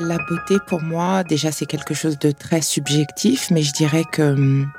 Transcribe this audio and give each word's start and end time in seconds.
La 0.00 0.16
beauté, 0.16 0.58
pour 0.64 0.80
moi, 0.80 1.24
déjà, 1.24 1.50
c'est 1.50 1.66
quelque 1.66 1.92
chose 1.92 2.20
de 2.20 2.30
très 2.30 2.62
subjectif, 2.62 3.50
mais 3.50 3.62
je 3.62 3.72
dirais 3.72 4.04
que 4.04 4.22
hum, 4.22 4.70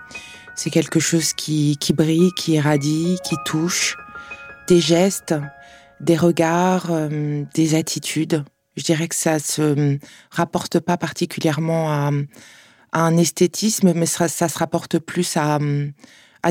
c'est 0.56 0.70
quelque 0.70 1.02
chose 1.02 1.34
qui, 1.34 1.78
brille, 1.94 2.32
qui 2.38 2.54
irradie, 2.54 3.18
qui 3.26 3.36
touche. 3.44 3.98
Des 4.70 4.80
gestes, 4.80 5.36
des 6.00 6.16
regards, 6.16 6.90
hum, 6.90 7.46
des 7.54 7.76
attitudes. 7.76 8.46
Je 8.78 8.84
dirais 8.84 9.10
que 9.10 9.16
ça 9.16 9.40
se 9.40 9.62
hum, 9.62 10.00
rapporte 10.32 10.80
pas 10.80 10.96
particulièrement 10.96 11.92
à, 11.92 12.12
un 12.94 13.18
esthétisme, 13.18 13.92
mais 13.94 14.06
ça, 14.06 14.30
se 14.30 14.58
rapporte 14.58 15.00
plus 15.00 15.36
à, 15.36 15.60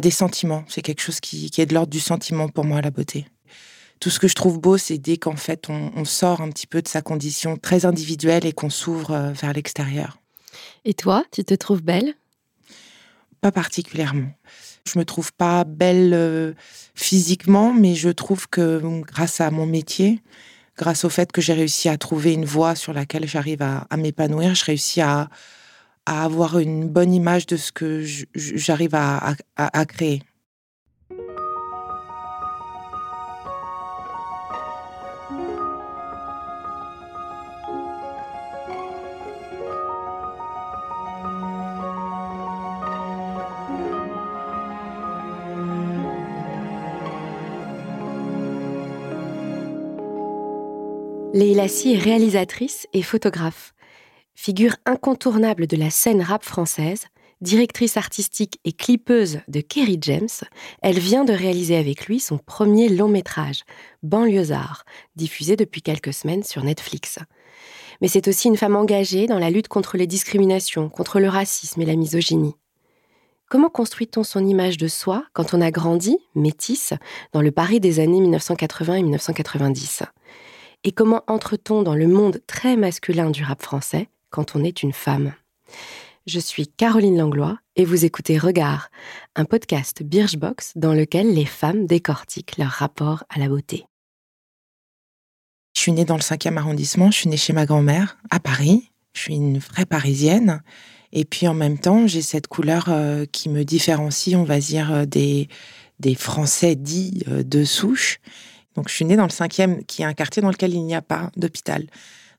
des 0.02 0.10
sentiments. 0.10 0.64
C'est 0.69 0.82
quelque 0.82 1.00
chose 1.00 1.20
qui 1.20 1.50
est 1.56 1.66
de 1.66 1.73
l'ordre 1.73 1.91
du 1.91 2.00
sentiment 2.00 2.50
pour 2.50 2.66
moi, 2.66 2.82
la 2.82 2.91
beauté 2.91 3.27
tout 4.00 4.10
ce 4.10 4.18
que 4.18 4.28
je 4.28 4.34
trouve 4.34 4.60
beau, 4.60 4.78
c'est 4.78 4.98
dès 4.98 5.16
qu'en 5.16 5.36
fait 5.36 5.68
on, 5.68 6.04
sort 6.04 6.41
un 6.41 6.50
petit 6.50 6.66
peu 6.66 6.82
de 6.82 6.88
sa 6.88 7.02
condition 7.02 7.56
très 7.56 7.84
individuelle 7.84 8.46
et 8.46 8.52
qu'on 8.52 8.70
s'ouvre 8.70 9.10
euh, 9.12 9.32
vers 9.32 9.52
l'extérieur. 9.52 10.18
Et 10.84 10.95
toi, 10.95 11.24
tu 11.32 11.45
te 11.45 11.54
trouves 11.54 11.82
belle? 11.82 12.14
Pas 13.40 13.52
particulièrement. 13.52 14.30
Je 14.87 14.98
me 14.98 15.04
trouve 15.04 15.32
pas 15.32 15.64
belle 15.64 16.12
euh, 16.14 16.54
physiquement, 16.95 17.73
mais 17.73 17.95
je 17.95 18.09
trouve 18.09 18.48
que 18.48 18.80
grâce 19.02 19.40
à 19.40 19.50
mon 19.50 19.66
métier, 19.66 20.23
grâce 20.76 21.04
au 21.04 21.09
fait 21.09 21.30
que 21.30 21.40
j'ai 21.40 21.52
réussi 21.52 21.88
à 21.88 21.98
trouver 21.98 22.32
une 22.32 22.46
voie 22.46 22.74
sur 22.74 22.92
laquelle 22.92 23.28
j'arrive 23.28 23.62
à, 23.62 23.87
m'épanouir, 23.96 24.54
je 24.54 24.65
réussis 24.65 25.01
à, 25.01 25.28
avoir 26.06 26.59
une 26.59 26.88
bonne 26.88 27.12
image 27.12 27.45
de 27.45 27.59
ce 27.59 27.70
que 27.70 28.02
j'arrive 28.34 28.95
à 28.95 29.84
créer. 29.87 30.23
Leila 51.49 51.66
Si 51.66 51.95
est 51.95 51.99
réalisatrice 51.99 52.87
et 52.93 53.01
photographe. 53.01 53.73
Figure 54.35 54.77
incontournable 54.85 55.66
de 55.66 55.79
la 55.79 55.88
scène 55.88 56.21
rap 56.21 56.45
française, 56.45 57.07
directrice 57.40 57.96
artistique 57.96 58.60
et 58.66 58.73
clipeuse 58.73 59.40
de 59.49 59.63
Kerry 59.63 59.96
James, 60.02 60.29
elle 60.82 60.99
vient 60.99 61.24
de 61.24 61.32
réaliser 61.32 61.79
avec 61.79 62.05
lui 62.05 62.21
son 62.21 62.37
premier 62.37 62.90
long 62.90 63.09
métrage, 63.09 63.63
Banlieusard, 64.03 64.84
diffusé 65.16 65.56
depuis 65.56 65.81
quelques 65.81 66.12
semaines 66.12 66.43
sur 66.43 66.62
Netflix. 66.62 67.19
Mais 68.03 68.09
c'est 68.09 68.28
aussi 68.28 68.49
une 68.49 68.59
femme 68.59 68.77
engagée 68.77 69.27
dans 69.27 69.38
la 69.38 69.49
lutte 69.49 69.69
contre 69.69 69.97
les 69.97 70.06
discriminations, 70.06 70.91
contre 70.91 71.19
le 71.19 71.31
racisme 71.31 71.81
et 71.81 71.87
la 71.87 71.97
misogynie. 71.97 72.56
Comment 73.49 73.71
construit-on 73.71 74.22
son 74.22 74.44
image 74.44 74.77
de 74.77 74.87
soi 74.87 75.25
quand 75.33 75.55
on 75.55 75.62
a 75.62 75.71
grandi, 75.71 76.19
métisse, 76.34 76.93
dans 77.33 77.41
le 77.41 77.53
Paris 77.53 77.81
des 77.81 78.00
années 78.00 78.21
1980 78.21 78.97
et 78.97 79.03
1990 79.03 80.03
et 80.84 80.93
comment 80.93 81.22
entre-t-on 81.26 81.82
dans 81.82 81.94
le 81.94 82.06
monde 82.06 82.41
très 82.47 82.76
masculin 82.76 83.31
du 83.31 83.44
rap 83.44 83.62
français 83.62 84.09
quand 84.31 84.56
on 84.56 84.65
est 84.65 84.82
une 84.82 84.93
femme? 84.93 85.32
Je 86.26 86.38
suis 86.38 86.69
Caroline 86.69 87.16
Langlois 87.16 87.59
et 87.76 87.84
vous 87.84 88.04
écoutez 88.04 88.38
Regard, 88.38 88.91
un 89.34 89.44
podcast 89.44 90.03
Birchbox 90.03 90.72
dans 90.76 90.93
lequel 90.93 91.32
les 91.34 91.47
femmes 91.47 91.87
décortiquent 91.87 92.59
leur 92.59 92.69
rapport 92.71 93.25
à 93.31 93.38
la 93.38 93.49
beauté. 93.49 93.87
Je 95.75 95.81
suis 95.81 95.93
née 95.93 96.04
dans 96.04 96.16
le 96.16 96.22
5e 96.22 96.56
arrondissement, 96.56 97.10
je 97.10 97.19
suis 97.19 97.28
née 97.28 97.37
chez 97.37 97.53
ma 97.53 97.65
grand-mère 97.65 98.19
à 98.31 98.41
Paris, 98.41 98.91
je 99.15 99.21
suis 99.22 99.37
une 99.37 99.59
vraie 99.59 99.87
parisienne. 99.87 100.62
Et 101.12 101.25
puis 101.25 101.49
en 101.49 101.55
même 101.55 101.78
temps, 101.78 102.06
j'ai 102.06 102.22
cette 102.22 102.47
couleur 102.47 102.87
euh, 102.89 103.25
qui 103.25 103.49
me 103.49 103.65
différencie, 103.65 104.37
on 104.37 104.45
va 104.45 104.59
dire, 104.59 104.93
euh, 104.93 105.06
des, 105.06 105.49
des 106.00 106.15
Français 106.15 106.77
dits 106.77 107.22
euh, 107.28 107.43
de 107.43 107.65
souche. 107.65 108.21
Donc, 108.78 108.89
je 108.89 108.94
suis 108.94 109.05
née 109.05 109.16
dans 109.16 109.25
le 109.25 109.31
cinquième, 109.31 109.83
qui 109.87 110.03
est 110.03 110.05
un 110.05 110.15
quartier 110.15 110.41
dans 110.41 110.50
lequel 110.50 110.72
il 110.72 110.84
n'y 110.84 110.94
a 110.94 111.03
pas 111.03 111.33
d'hôpital. 111.37 111.84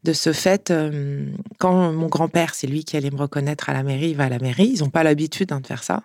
De 0.05 0.13
ce 0.13 0.31
fait, 0.31 0.72
euh, 0.72 1.29
quand 1.57 1.91
mon 1.91 2.07
grand-père, 2.07 2.55
c'est 2.55 2.66
lui 2.66 2.85
qui 2.85 2.95
allait 2.95 3.11
me 3.11 3.17
reconnaître 3.17 3.69
à 3.69 3.73
la 3.73 3.83
mairie, 3.83 4.11
il 4.11 4.16
va 4.16 4.23
à 4.23 4.29
la 4.29 4.39
mairie, 4.39 4.72
ils 4.73 4.79
n'ont 4.79 4.89
pas 4.89 5.03
l'habitude 5.03 5.51
hein, 5.51 5.59
de 5.59 5.67
faire 5.67 5.83
ça. 5.83 6.03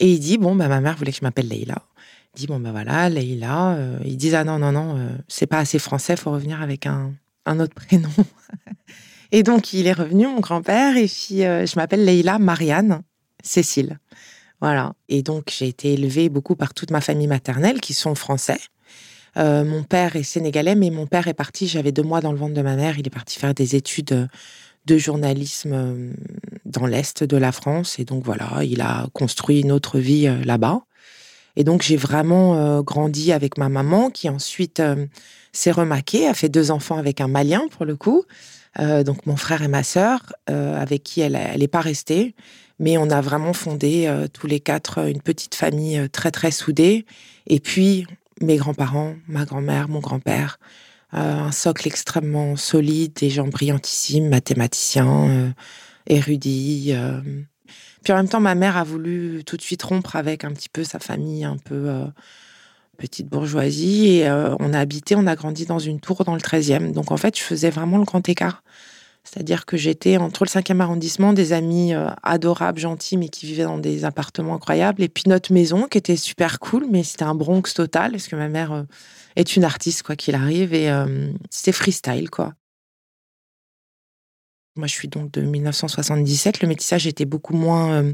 Et 0.00 0.12
il 0.12 0.20
dit, 0.20 0.36
bon, 0.36 0.54
bah, 0.54 0.68
ma 0.68 0.82
mère 0.82 0.98
voulait 0.98 1.12
que 1.12 1.16
je 1.16 1.24
m'appelle 1.24 1.48
Leïla. 1.48 1.82
Il 2.34 2.40
dit, 2.40 2.46
bon, 2.46 2.60
ben 2.60 2.72
voilà, 2.72 3.08
Leïla. 3.08 3.76
Euh, 3.76 3.98
ils 4.04 4.18
disent, 4.18 4.34
ah 4.34 4.44
non, 4.44 4.58
non, 4.58 4.70
non, 4.70 4.98
euh, 4.98 5.16
c'est 5.28 5.46
pas 5.46 5.60
assez 5.60 5.78
français, 5.78 6.14
faut 6.16 6.32
revenir 6.32 6.60
avec 6.60 6.84
un, 6.84 7.14
un 7.46 7.58
autre 7.58 7.74
prénom. 7.74 8.10
et 9.32 9.42
donc, 9.42 9.72
il 9.72 9.86
est 9.86 9.94
revenu, 9.94 10.26
mon 10.26 10.40
grand-père, 10.40 10.98
et 10.98 11.06
puis 11.06 11.38
je 11.38 11.76
m'appelle 11.76 12.04
Leïla 12.04 12.38
Marianne 12.38 13.00
Cécile. 13.42 13.98
Voilà. 14.60 14.92
Et 15.08 15.22
donc, 15.22 15.50
j'ai 15.56 15.68
été 15.68 15.94
élevée 15.94 16.28
beaucoup 16.28 16.54
par 16.54 16.74
toute 16.74 16.90
ma 16.90 17.00
famille 17.00 17.28
maternelle, 17.28 17.80
qui 17.80 17.94
sont 17.94 18.14
français. 18.14 18.60
Euh, 19.36 19.64
mon 19.64 19.82
père 19.82 20.16
est 20.16 20.22
sénégalais, 20.22 20.74
mais 20.74 20.90
mon 20.90 21.06
père 21.06 21.28
est 21.28 21.34
parti, 21.34 21.66
j'avais 21.66 21.92
deux 21.92 22.02
mois 22.02 22.20
dans 22.20 22.32
le 22.32 22.38
ventre 22.38 22.54
de 22.54 22.62
ma 22.62 22.76
mère, 22.76 22.98
il 22.98 23.06
est 23.06 23.10
parti 23.10 23.38
faire 23.38 23.54
des 23.54 23.74
études 23.74 24.12
euh, 24.12 24.26
de 24.86 24.96
journalisme 24.98 25.72
euh, 25.72 26.12
dans 26.64 26.86
l'Est 26.86 27.24
de 27.24 27.36
la 27.36 27.52
France. 27.52 27.98
Et 27.98 28.04
donc 28.04 28.24
voilà, 28.24 28.62
il 28.62 28.80
a 28.80 29.06
construit 29.12 29.60
une 29.60 29.72
autre 29.72 29.98
vie 29.98 30.28
là-bas. 30.44 30.82
Et 31.56 31.64
donc 31.64 31.82
j'ai 31.82 31.96
vraiment 31.96 32.82
grandi 32.82 33.32
avec 33.32 33.58
ma 33.58 33.68
maman 33.68 34.10
qui 34.10 34.28
ensuite 34.28 34.82
s'est 35.52 35.70
remaquée, 35.70 36.26
a 36.26 36.34
fait 36.34 36.48
deux 36.48 36.72
enfants 36.72 36.96
avec 36.96 37.20
un 37.20 37.28
Malien 37.28 37.62
pour 37.70 37.84
le 37.84 37.94
coup. 37.94 38.24
donc 38.76 39.24
mon 39.24 39.36
frère 39.36 39.62
et 39.62 39.68
ma 39.68 39.84
sœur, 39.84 40.34
avec 40.48 41.04
qui 41.04 41.20
elle 41.20 41.38
n'est 41.56 41.68
pas 41.68 41.80
restée. 41.80 42.34
Mais 42.80 42.98
on 42.98 43.08
a 43.08 43.20
vraiment 43.20 43.52
fondé 43.52 44.12
tous 44.32 44.48
les 44.48 44.58
quatre 44.58 45.08
une 45.08 45.20
petite 45.20 45.54
famille 45.54 46.08
très 46.10 46.32
très 46.32 46.50
soudée. 46.50 47.06
Et 47.46 47.60
puis 47.60 48.04
mes 48.40 48.56
grands-parents, 48.56 49.14
ma 49.28 49.44
grand-mère, 49.44 49.88
mon 49.88 50.00
grand-père, 50.00 50.58
euh, 51.14 51.18
un 51.18 51.52
socle 51.52 51.86
extrêmement 51.86 52.56
solide, 52.56 53.12
des 53.14 53.30
gens 53.30 53.46
brillantissimes, 53.46 54.28
mathématiciens, 54.28 55.28
euh, 55.28 55.50
érudits. 56.06 56.92
Euh. 56.92 57.20
Puis 58.02 58.12
en 58.12 58.16
même 58.16 58.28
temps, 58.28 58.40
ma 58.40 58.54
mère 58.54 58.76
a 58.76 58.84
voulu 58.84 59.42
tout 59.44 59.56
de 59.56 59.62
suite 59.62 59.82
rompre 59.82 60.16
avec 60.16 60.44
un 60.44 60.52
petit 60.52 60.68
peu 60.68 60.84
sa 60.84 60.98
famille, 60.98 61.44
un 61.44 61.56
peu 61.56 61.90
petite 62.98 63.28
bourgeoisie, 63.28 64.08
et 64.08 64.30
on 64.30 64.74
a 64.74 64.78
habité, 64.78 65.16
on 65.16 65.26
a 65.26 65.34
grandi 65.34 65.64
dans 65.64 65.78
une 65.78 66.00
tour 66.00 66.24
dans 66.24 66.34
le 66.34 66.40
13e. 66.40 66.92
Donc 66.92 67.12
en 67.12 67.16
fait, 67.16 67.38
je 67.38 67.42
faisais 67.42 67.70
vraiment 67.70 67.96
le 67.96 68.04
grand 68.04 68.28
écart. 68.28 68.62
C'est-à-dire 69.24 69.64
que 69.64 69.78
j'étais 69.78 70.18
entre 70.18 70.44
le 70.44 70.50
5e 70.50 70.80
arrondissement, 70.80 71.32
des 71.32 71.54
amis 71.54 71.94
euh, 71.94 72.08
adorables, 72.22 72.78
gentils, 72.78 73.16
mais 73.16 73.30
qui 73.30 73.46
vivaient 73.46 73.64
dans 73.64 73.78
des 73.78 74.04
appartements 74.04 74.54
incroyables, 74.54 75.02
et 75.02 75.08
puis 75.08 75.24
notre 75.26 75.52
maison 75.52 75.88
qui 75.88 75.96
était 75.96 76.16
super 76.16 76.60
cool, 76.60 76.86
mais 76.90 77.02
c'était 77.02 77.24
un 77.24 77.34
Bronx 77.34 77.72
total, 77.74 78.12
parce 78.12 78.28
que 78.28 78.36
ma 78.36 78.48
mère 78.48 78.72
euh, 78.72 78.82
est 79.36 79.56
une 79.56 79.64
artiste, 79.64 80.02
quoi 80.02 80.14
qu'il 80.14 80.34
arrive, 80.34 80.74
et 80.74 80.90
euh, 80.90 81.32
c'était 81.48 81.72
freestyle, 81.72 82.28
quoi. 82.28 82.52
Moi, 84.76 84.88
je 84.88 84.92
suis 84.92 85.08
donc 85.08 85.30
de 85.30 85.40
1977. 85.40 86.60
Le 86.60 86.66
métissage 86.66 87.06
était 87.06 87.24
beaucoup 87.24 87.54
moins, 87.54 88.12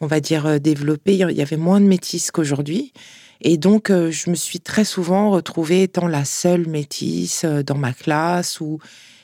on 0.00 0.06
va 0.06 0.20
dire, 0.20 0.58
développé. 0.58 1.12
Il 1.12 1.36
y 1.36 1.42
avait 1.42 1.58
moins 1.58 1.82
de 1.82 1.84
métis 1.84 2.30
qu'aujourd'hui. 2.30 2.94
Et 3.42 3.58
donc, 3.58 3.90
je 3.90 4.30
me 4.30 4.34
suis 4.34 4.58
très 4.58 4.86
souvent 4.86 5.28
retrouvée 5.28 5.82
étant 5.82 6.08
la 6.08 6.24
seule 6.24 6.66
métisse 6.66 7.44
dans 7.44 7.76
ma 7.76 7.92
classe 7.92 8.58
ou 8.62 8.78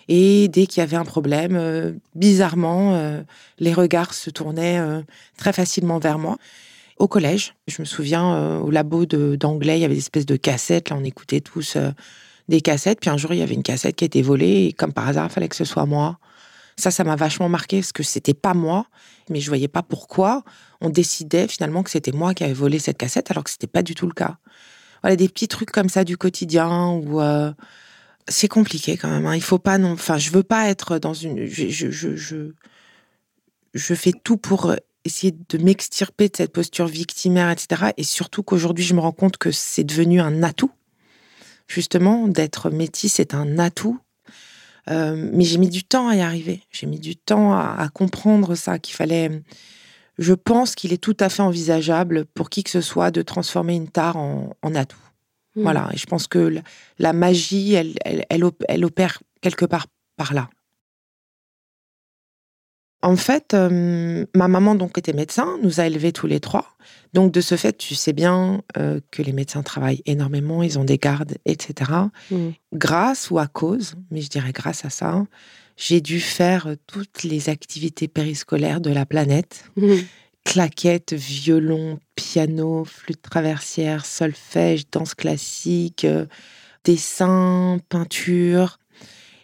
et 0.08 0.48
dès 0.48 0.66
qu'il 0.66 0.80
y 0.80 0.82
avait 0.82 0.96
un 0.96 1.04
problème, 1.04 1.56
euh, 1.56 1.92
bizarrement, 2.14 2.94
euh, 2.94 3.22
les 3.58 3.72
regards 3.72 4.14
se 4.14 4.30
tournaient 4.30 4.78
euh, 4.78 5.02
très 5.36 5.52
facilement 5.52 5.98
vers 5.98 6.18
moi. 6.18 6.36
Au 6.98 7.08
collège, 7.08 7.54
je 7.66 7.80
me 7.80 7.84
souviens, 7.84 8.60
au 8.60 8.70
labo 8.70 9.04
d'anglais, 9.04 9.78
il 9.78 9.82
y 9.82 9.84
avait 9.84 9.94
des 9.94 10.00
espèces 10.00 10.26
de 10.26 10.36
cassettes. 10.36 10.90
Là, 10.90 10.96
on 10.96 11.02
écoutait 11.02 11.40
tous 11.40 11.76
des 12.48 12.60
cassettes. 12.60 13.00
Puis 13.00 13.10
un 13.10 13.16
jour, 13.16 13.32
il 13.34 13.40
y 13.40 13.42
avait 13.42 13.54
une 13.54 13.64
cassette 13.64 13.96
qui 13.96 14.04
était 14.04 14.22
volée. 14.22 14.66
Et 14.66 14.72
comme 14.72 14.92
par 14.92 15.08
hasard, 15.08 15.26
il 15.28 15.32
fallait 15.32 15.48
que 15.48 15.56
ce 15.56 15.64
soit 15.64 15.86
moi. 15.86 16.20
Ça, 16.76 16.92
ça 16.92 17.02
m'a 17.02 17.16
vachement 17.16 17.48
marqué 17.48 17.80
parce 17.80 17.90
que 17.90 18.04
c'était 18.04 18.32
pas 18.32 18.54
moi, 18.54 18.86
mais 19.28 19.40
je 19.40 19.48
voyais 19.48 19.66
pas 19.66 19.82
pourquoi 19.82 20.44
on 20.80 20.88
décidait 20.88 21.48
finalement 21.48 21.82
que 21.82 21.90
c'était 21.90 22.12
moi 22.12 22.32
qui 22.32 22.44
avais 22.44 22.52
volé 22.52 22.78
cette 22.78 22.96
cassette 22.96 23.28
alors 23.32 23.42
que 23.42 23.50
c'était 23.50 23.66
pas 23.66 23.82
du 23.82 23.96
tout 23.96 24.06
le 24.06 24.12
cas. 24.12 24.36
Voilà, 25.02 25.16
des 25.16 25.28
petits 25.28 25.48
trucs 25.48 25.72
comme 25.72 25.88
ça 25.88 26.04
du 26.04 26.16
quotidien 26.16 26.90
où 26.90 27.20
c'est 28.28 28.48
compliqué 28.48 28.96
quand 28.96 29.10
même. 29.10 29.26
Hein. 29.26 29.36
Il 29.36 29.42
faut 29.42 29.58
pas 29.58 29.78
non. 29.78 29.92
Enfin, 29.92 30.18
je 30.18 30.30
veux 30.30 30.42
pas 30.42 30.68
être 30.68 30.98
dans 30.98 31.14
une. 31.14 31.46
Je, 31.46 31.68
je, 31.68 31.90
je, 31.90 32.50
je, 33.74 33.94
fais 33.94 34.12
tout 34.12 34.36
pour 34.36 34.74
essayer 35.04 35.34
de 35.48 35.58
m'extirper 35.58 36.28
de 36.28 36.36
cette 36.36 36.52
posture 36.52 36.86
victimaire, 36.86 37.50
etc. 37.50 37.92
Et 37.96 38.04
surtout 38.04 38.42
qu'aujourd'hui, 38.42 38.84
je 38.84 38.94
me 38.94 39.00
rends 39.00 39.12
compte 39.12 39.36
que 39.36 39.50
c'est 39.50 39.84
devenu 39.84 40.20
un 40.20 40.42
atout. 40.42 40.72
Justement, 41.66 42.28
d'être 42.28 42.70
métis, 42.70 43.14
c'est 43.14 43.34
un 43.34 43.58
atout. 43.58 43.98
Euh, 44.90 45.30
mais 45.32 45.44
j'ai 45.44 45.58
mis 45.58 45.70
du 45.70 45.82
temps 45.82 46.08
à 46.08 46.16
y 46.16 46.20
arriver. 46.20 46.62
J'ai 46.70 46.86
mis 46.86 47.00
du 47.00 47.16
temps 47.16 47.54
à, 47.54 47.88
comprendre 47.92 48.54
ça, 48.54 48.78
qu'il 48.78 48.94
fallait. 48.94 49.42
Je 50.18 50.34
pense 50.34 50.74
qu'il 50.74 50.92
est 50.92 50.98
tout 51.02 51.16
à 51.20 51.28
fait 51.28 51.42
envisageable 51.42 52.26
pour 52.26 52.48
qui 52.48 52.62
que 52.64 52.70
ce 52.70 52.80
soit 52.80 53.10
de 53.10 53.22
transformer 53.22 53.74
une 53.74 53.88
tare 53.88 54.16
en 54.16 54.74
atout. 54.74 55.03
Voilà, 55.56 55.82
mmh. 55.82 55.90
et 55.94 55.96
je 55.96 56.06
pense 56.06 56.26
que 56.26 56.60
la, 56.98 57.12
magie, 57.12 57.74
elle, 57.74 57.94
elle, 58.04 58.24
elle, 58.28 58.84
opère 58.84 59.22
quelque 59.40 59.64
part 59.64 59.86
par 60.16 60.34
là. 60.34 60.48
En 63.02 63.16
fait, 63.16 63.52
euh, 63.52 64.24
ma 64.34 64.48
maman 64.48 64.74
donc 64.74 64.96
était 64.96 65.12
médecin, 65.12 65.58
nous 65.62 65.78
a 65.78 65.86
élevés 65.86 66.12
tous 66.12 66.26
les 66.26 66.40
trois. 66.40 66.74
Donc 67.12 67.32
de 67.32 67.42
ce 67.42 67.54
fait, 67.54 67.76
tu 67.76 67.94
sais 67.94 68.14
bien 68.14 68.62
euh, 68.78 68.98
que 69.10 69.20
les 69.20 69.34
médecins 69.34 69.62
travaillent 69.62 70.02
énormément, 70.06 70.62
ils 70.62 70.78
ont 70.78 70.84
des 70.84 70.96
gardes, 70.96 71.36
etc. 71.44 71.92
Mm. 72.30 72.48
Grâce 72.72 73.30
ou 73.30 73.38
à 73.38 73.46
cause, 73.46 73.94
mais 74.10 74.22
je 74.22 74.30
dirais 74.30 74.52
grâce 74.52 74.86
à 74.86 74.90
ça, 74.90 75.26
j'ai 75.76 76.00
dû 76.00 76.18
faire 76.18 76.76
toutes 76.86 77.24
les 77.24 77.50
activités 77.50 78.08
périscolaires 78.08 78.80
de 78.80 78.90
la 78.90 79.04
planète. 79.04 79.70
Mm. 79.76 79.96
Claquettes, 80.44 81.14
violon, 81.14 81.98
piano, 82.16 82.84
flûte 82.84 83.22
traversière, 83.22 84.04
solfège, 84.04 84.90
danse 84.90 85.14
classique, 85.14 86.04
euh, 86.04 86.26
dessin, 86.84 87.78
peinture. 87.88 88.78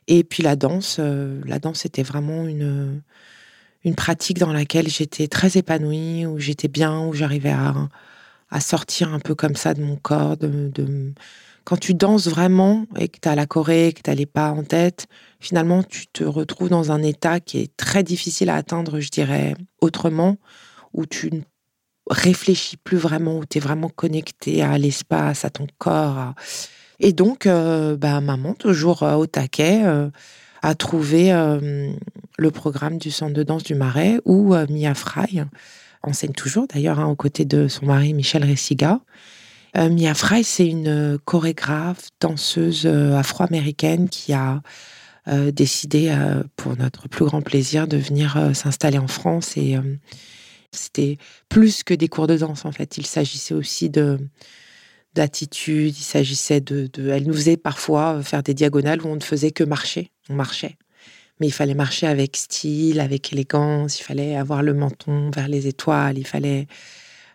Et 0.09 0.25
puis 0.25 0.43
la 0.43 0.57
danse, 0.57 0.99
euh, 0.99 1.41
la 1.47 1.59
danse 1.59 1.85
était 1.85 2.03
vraiment 2.03 2.47
une, 2.47 3.03
une 3.85 3.95
pratique 3.95 4.39
dans 4.39 4.53
laquelle 4.53 4.89
j'étais 4.89 5.27
très 5.27 5.57
épanouie, 5.57 6.27
où 6.27 6.39
j'étais 6.39 6.69
bien, 6.69 7.07
où 7.07 7.15
j'arrivais 7.15 7.51
à, 7.51 7.89
à 8.51 8.61
sortir 8.61 9.13
un 9.15 9.21
peu 9.21 9.35
comme 9.35 9.57
ça 9.57 9.75
de 9.75 9.83
mon 9.83 9.97
corps. 9.97 10.37
De. 10.37 11.13
Quand 11.65 11.77
tu 11.77 11.95
danses 11.95 12.27
vraiment 12.27 12.87
et 12.99 13.09
que 13.09 13.19
tu 13.21 13.29
as 13.29 13.35
la 13.35 13.47
Corée, 13.47 13.93
que 13.95 14.03
tu 14.03 14.11
as 14.11 14.15
les 14.15 14.27
pas 14.27 14.51
en 14.51 14.65
tête, 14.65 15.07
finalement, 15.39 15.83
tu 15.83 16.07
te 16.09 16.25
retrouves 16.25 16.69
dans 16.69 16.91
un 16.91 17.03
état 17.03 17.39
qui 17.41 17.59
est 17.59 17.77
très 17.77 18.03
difficile 18.03 18.51
à 18.51 18.57
atteindre, 18.57 19.01
je 19.01 19.11
dirais, 19.11 19.55
autrement, 19.81 20.37
où 20.93 21.07
tu 21.07 21.31
ne 21.33 21.41
réfléchis 22.11 22.77
plus 22.77 22.97
vraiment, 22.97 23.39
où 23.39 23.45
tu 23.47 23.59
es 23.59 23.61
vraiment 23.61 23.89
connecté 23.89 24.63
à 24.63 24.77
l'espace, 24.79 25.45
à 25.45 25.51
ton 25.51 25.67
corps. 25.79 26.35
Et 27.01 27.13
donc, 27.13 27.47
euh, 27.47 27.97
bah, 27.97 28.21
maman, 28.21 28.55
toujours 28.55 29.03
euh, 29.03 29.15
au 29.15 29.27
taquet, 29.27 29.81
euh, 29.85 30.11
a 30.63 30.75
trouvé 30.75 31.33
le 32.37 32.51
programme 32.51 32.99
du 32.99 33.11
centre 33.11 33.33
de 33.33 33.43
danse 33.43 33.63
du 33.63 33.75
Marais 33.75 34.21
où 34.27 34.55
Mia 34.69 34.93
Fry 34.93 35.41
enseigne 36.03 36.33
toujours 36.33 36.67
d'ailleurs 36.67 37.01
hein, 37.01 37.07
aux 37.07 37.17
côtés 37.17 37.47
de 37.47 37.67
son 37.67 37.87
mari 37.87 38.13
Michel 38.13 38.45
Ressiga. 38.45 39.01
Mia 39.75 40.13
Fry, 40.13 40.45
c'est 40.45 40.67
une 40.67 41.19
chorégraphe, 41.25 42.11
danseuse 42.21 42.85
afro-américaine 42.85 44.11
qui 44.11 44.35
a 44.35 44.61
décidé, 45.51 46.15
pour 46.57 46.77
notre 46.77 47.09
plus 47.09 47.25
grand 47.25 47.41
plaisir, 47.41 47.89
de 47.89 47.97
venir 47.97 48.51
s'installer 48.53 48.99
en 48.99 49.09
France. 49.09 49.57
Et 49.57 49.79
c'était 50.73 51.19
plus 51.49 51.83
que 51.83 51.95
des 51.95 52.09
cours 52.09 52.27
de 52.27 52.37
danse, 52.37 52.65
en 52.65 52.73
fait. 52.73 52.99
Il 52.99 53.07
s'agissait 53.07 53.55
aussi 53.55 53.91
de 53.91 54.19
d'attitude, 55.15 55.97
il 55.97 56.03
s'agissait 56.03 56.61
de. 56.61 56.89
Elle 57.11 57.25
nous 57.25 57.35
faisait 57.35 57.57
parfois 57.57 58.15
euh, 58.15 58.23
faire 58.23 58.43
des 58.43 58.55
diagonales 58.55 59.03
où 59.03 59.09
on 59.09 59.17
ne 59.17 59.21
faisait 59.21 59.51
que 59.51 59.65
marcher. 59.65 60.13
On 60.29 60.35
marchait. 60.35 60.77
Mais 61.41 61.49
il 61.49 61.53
fallait 61.53 61.75
marcher 61.75 62.07
avec 62.07 62.37
style, 62.37 63.01
avec 63.01 63.33
élégance, 63.33 63.99
il 63.99 64.03
fallait 64.05 64.37
avoir 64.37 64.63
le 64.63 64.75
menton 64.75 65.31
vers 65.31 65.49
les 65.49 65.67
étoiles, 65.67 66.19
il 66.19 66.27
fallait... 66.27 66.67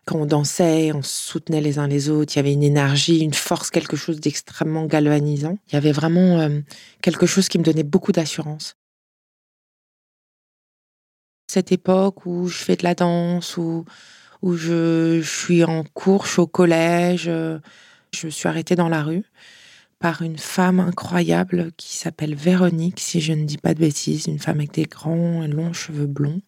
Quand 0.06 0.20
on 0.20 0.28
dansait, 0.28 0.92
on 0.94 1.02
se 1.02 1.30
soutenait 1.30 1.62
les 1.62 1.80
uns 1.80 1.88
les 1.88 2.12
autres, 2.12 2.34
il 2.34 2.36
y 2.36 2.40
avait 2.40 2.54
une 2.54 2.62
énergie, 2.62 3.22
une 3.22 3.34
force, 3.34 3.72
quelque 3.72 3.98
chose 3.98 4.20
d'extrêmement 4.20 4.86
galvanisant. 4.86 5.58
Il 5.68 5.74
y 5.74 5.78
avait 5.78 5.92
vraiment 5.92 6.40
euh, 6.42 6.60
quelque 7.02 7.26
chose 7.26 7.50
qui 7.50 7.58
me 7.58 7.64
donnait 7.64 7.82
beaucoup 7.82 8.12
d'assurance. 8.12 8.78
Cette 11.56 11.72
époque 11.72 12.26
où 12.26 12.50
je 12.50 12.58
fais 12.58 12.76
de 12.76 12.84
la 12.84 12.96
danse, 12.96 13.56
où, 13.56 13.86
où 14.42 14.58
je, 14.58 15.22
suis 15.22 15.64
en 15.64 15.86
cours, 15.86 16.26
je 16.26 16.32
suis 16.32 16.42
au 16.42 16.48
collège, 16.48 17.30
euh, 17.30 17.60
je 18.14 18.26
me 18.26 18.30
suis 18.30 18.50
arrêtée 18.50 18.76
dans 18.76 18.90
la 18.90 19.02
rue 19.02 19.24
par 19.98 20.22
une 20.22 20.38
femme 20.38 20.82
incroyable 20.82 21.72
qui 21.78 21.96
s'appelle 21.96 22.36
Véronique, 22.36 23.00
si 23.00 23.22
je 23.22 23.32
ne 23.32 23.46
dis 23.46 23.58
pas 23.58 23.74
de 23.74 23.80
bêtises, 23.80 24.26
une 24.26 24.38
femme 24.38 24.58
avec 24.58 24.74
des 24.74 24.84
grands 24.84 25.44
et 25.44 25.48
longs 25.48 25.72
cheveux 25.72 26.08
blonds. 26.08 26.42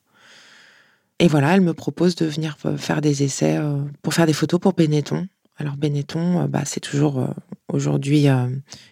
Et 1.19 1.30
voilà, 1.30 1.56
elle 1.56 1.62
me 1.62 1.74
propose 1.74 2.15
de 2.15 2.25
venir 2.25 2.57
euh, 2.65 2.75
faire 2.75 3.00
des 3.00 3.24
essais 3.24 3.56
euh, 3.56 3.77
pour 4.01 4.13
faire 4.13 4.25
des 4.25 4.33
photos 4.33 4.59
pour 4.59 4.74
Benetton. 4.74 5.30
Alors 5.56 5.77
Benetton, 5.77 6.50
bah, 6.50 6.63
c'est 6.65 6.81
toujours 6.81 7.33
aujourd'hui 7.69 8.27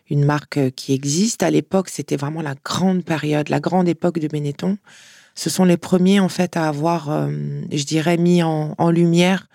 une 0.10 0.26
marque 0.26 0.72
qui 0.72 0.94
existe. 0.94 1.44
À 1.44 1.52
l'époque, 1.52 1.90
c'était 1.90 2.16
vraiment 2.16 2.42
la 2.42 2.56
grande 2.56 3.04
période, 3.04 3.50
la 3.50 3.60
grande 3.60 3.90
époque 3.90 4.18
de 4.18 4.30
Benetton. 4.30 4.78
Ce 5.36 5.50
sont 5.50 5.66
les 5.66 5.78
premiers 5.78 6.20
en 6.20 6.30
fait 6.30 6.56
à 6.56 6.68
avoir, 6.68 7.12
euh, 7.12 7.30
je 7.72 7.84
dirais, 7.84 8.18
mis 8.18 8.42
en, 8.42 8.90
lumière 8.90 9.48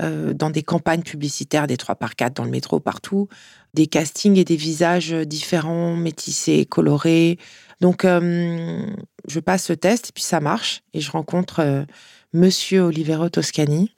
euh, 0.00 0.34
dans 0.34 0.50
des 0.50 0.62
campagnes 0.62 1.02
publicitaires 1.02 1.68
des 1.68 1.76
3 1.76 1.94
par 1.94 2.16
4 2.16 2.34
dans 2.34 2.44
le 2.44 2.50
métro 2.50 2.80
partout, 2.80 3.28
des 3.72 3.86
castings 3.86 4.36
et 4.36 4.44
des 4.44 4.56
visages 4.56 5.12
différents, 5.12 5.94
métissés, 5.94 6.66
colorés. 6.66 7.38
Donc, 7.80 8.04
euh, 8.04 8.84
je 9.28 9.40
passe 9.40 9.70
le 9.70 9.76
test 9.76 10.08
et 10.08 10.12
puis 10.12 10.24
ça 10.24 10.40
marche. 10.40 10.82
Et 10.92 11.00
je 11.00 11.10
rencontre 11.10 11.86
Monsieur 12.32 12.82
Olivero 12.82 13.28
Toscani, 13.28 13.94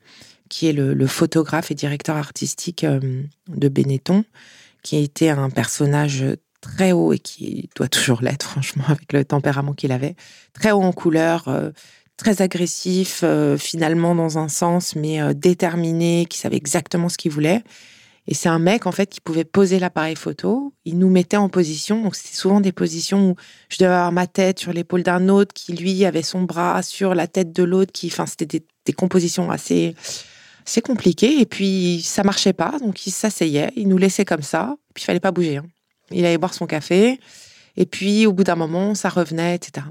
qui 0.50 0.66
est 0.66 0.72
le, 0.72 0.92
le 0.92 1.06
photographe 1.06 1.70
et 1.70 1.74
directeur 1.74 2.16
artistique 2.16 2.84
de 2.84 3.68
Benetton, 3.68 4.24
qui 4.82 4.96
a 4.96 5.00
été 5.00 5.30
un 5.30 5.48
personnage 5.48 6.24
très 6.60 6.92
haut 6.92 7.12
et 7.12 7.18
qui 7.18 7.68
doit 7.76 7.88
toujours 7.88 8.22
l'être, 8.22 8.48
franchement, 8.48 8.84
avec 8.88 9.12
le 9.12 9.24
tempérament 9.24 9.72
qu'il 9.72 9.92
avait. 9.92 10.16
Très 10.52 10.72
haut 10.72 10.82
en 10.82 10.92
couleur, 10.92 11.48
euh, 11.48 11.70
très 12.16 12.42
agressif, 12.42 13.20
euh, 13.22 13.56
finalement, 13.56 14.14
dans 14.14 14.38
un 14.38 14.48
sens, 14.48 14.94
mais 14.94 15.20
euh, 15.20 15.32
déterminé, 15.34 16.26
qui 16.28 16.38
savait 16.38 16.56
exactement 16.56 17.08
ce 17.08 17.16
qu'il 17.16 17.32
voulait. 17.32 17.62
Et 18.26 18.34
c'est 18.34 18.48
un 18.48 18.58
mec, 18.58 18.86
en 18.86 18.92
fait, 18.92 19.06
qui 19.06 19.20
pouvait 19.20 19.44
poser 19.44 19.78
l'appareil 19.78 20.14
photo. 20.14 20.74
Il 20.84 20.98
nous 20.98 21.08
mettait 21.08 21.38
en 21.38 21.48
position. 21.48 22.02
Donc, 22.02 22.14
c'était 22.14 22.36
souvent 22.36 22.60
des 22.60 22.70
positions 22.70 23.30
où 23.30 23.36
je 23.70 23.78
devais 23.78 23.92
avoir 23.92 24.12
ma 24.12 24.26
tête 24.26 24.58
sur 24.60 24.72
l'épaule 24.72 25.02
d'un 25.02 25.28
autre, 25.28 25.52
qui, 25.54 25.72
lui, 25.72 26.04
avait 26.04 26.22
son 26.22 26.42
bras 26.42 26.82
sur 26.82 27.14
la 27.14 27.26
tête 27.26 27.52
de 27.52 27.62
l'autre, 27.64 27.92
qui, 27.92 28.08
enfin, 28.08 28.26
c'était 28.26 28.60
des, 28.84 28.92
compositions 28.92 29.50
assez, 29.50 29.96
assez 30.66 30.82
compliquées. 30.82 31.40
Et 31.40 31.46
puis, 31.46 32.02
ça 32.02 32.22
marchait 32.22 32.52
pas. 32.52 32.78
Donc, 32.80 33.06
il 33.06 33.10
s'asseyait. 33.10 33.72
Il 33.76 33.88
nous 33.88 33.98
laissait 33.98 34.24
comme 34.24 34.42
ça. 34.42 34.76
Puis, 34.94 35.02
il 35.02 35.06
fallait 35.06 35.20
pas 35.20 35.32
bouger. 35.32 35.56
hein. 35.56 35.66
Il 36.10 36.24
allait 36.24 36.38
boire 36.38 36.54
son 36.54 36.66
café. 36.66 37.20
Et 37.76 37.86
puis, 37.86 38.26
au 38.26 38.32
bout 38.32 38.44
d'un 38.44 38.56
moment, 38.56 38.94
ça 38.94 39.08
revenait, 39.08 39.54
etc. 39.54 39.86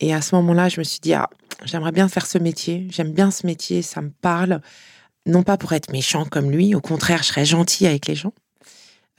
Et 0.00 0.14
à 0.14 0.20
ce 0.20 0.34
moment-là, 0.36 0.68
je 0.68 0.78
me 0.78 0.84
suis 0.84 1.00
dit, 1.00 1.12
ah, 1.14 1.28
j'aimerais 1.64 1.92
bien 1.92 2.08
faire 2.08 2.26
ce 2.26 2.38
métier. 2.38 2.86
J'aime 2.90 3.12
bien 3.12 3.30
ce 3.30 3.46
métier. 3.46 3.82
Ça 3.82 4.00
me 4.00 4.10
parle 4.10 4.60
non 5.26 5.42
pas 5.42 5.56
pour 5.56 5.72
être 5.72 5.92
méchant 5.92 6.24
comme 6.24 6.50
lui, 6.50 6.74
au 6.74 6.80
contraire, 6.80 7.22
je 7.22 7.28
serais 7.28 7.44
gentil 7.44 7.86
avec 7.86 8.06
les 8.06 8.14
gens, 8.14 8.32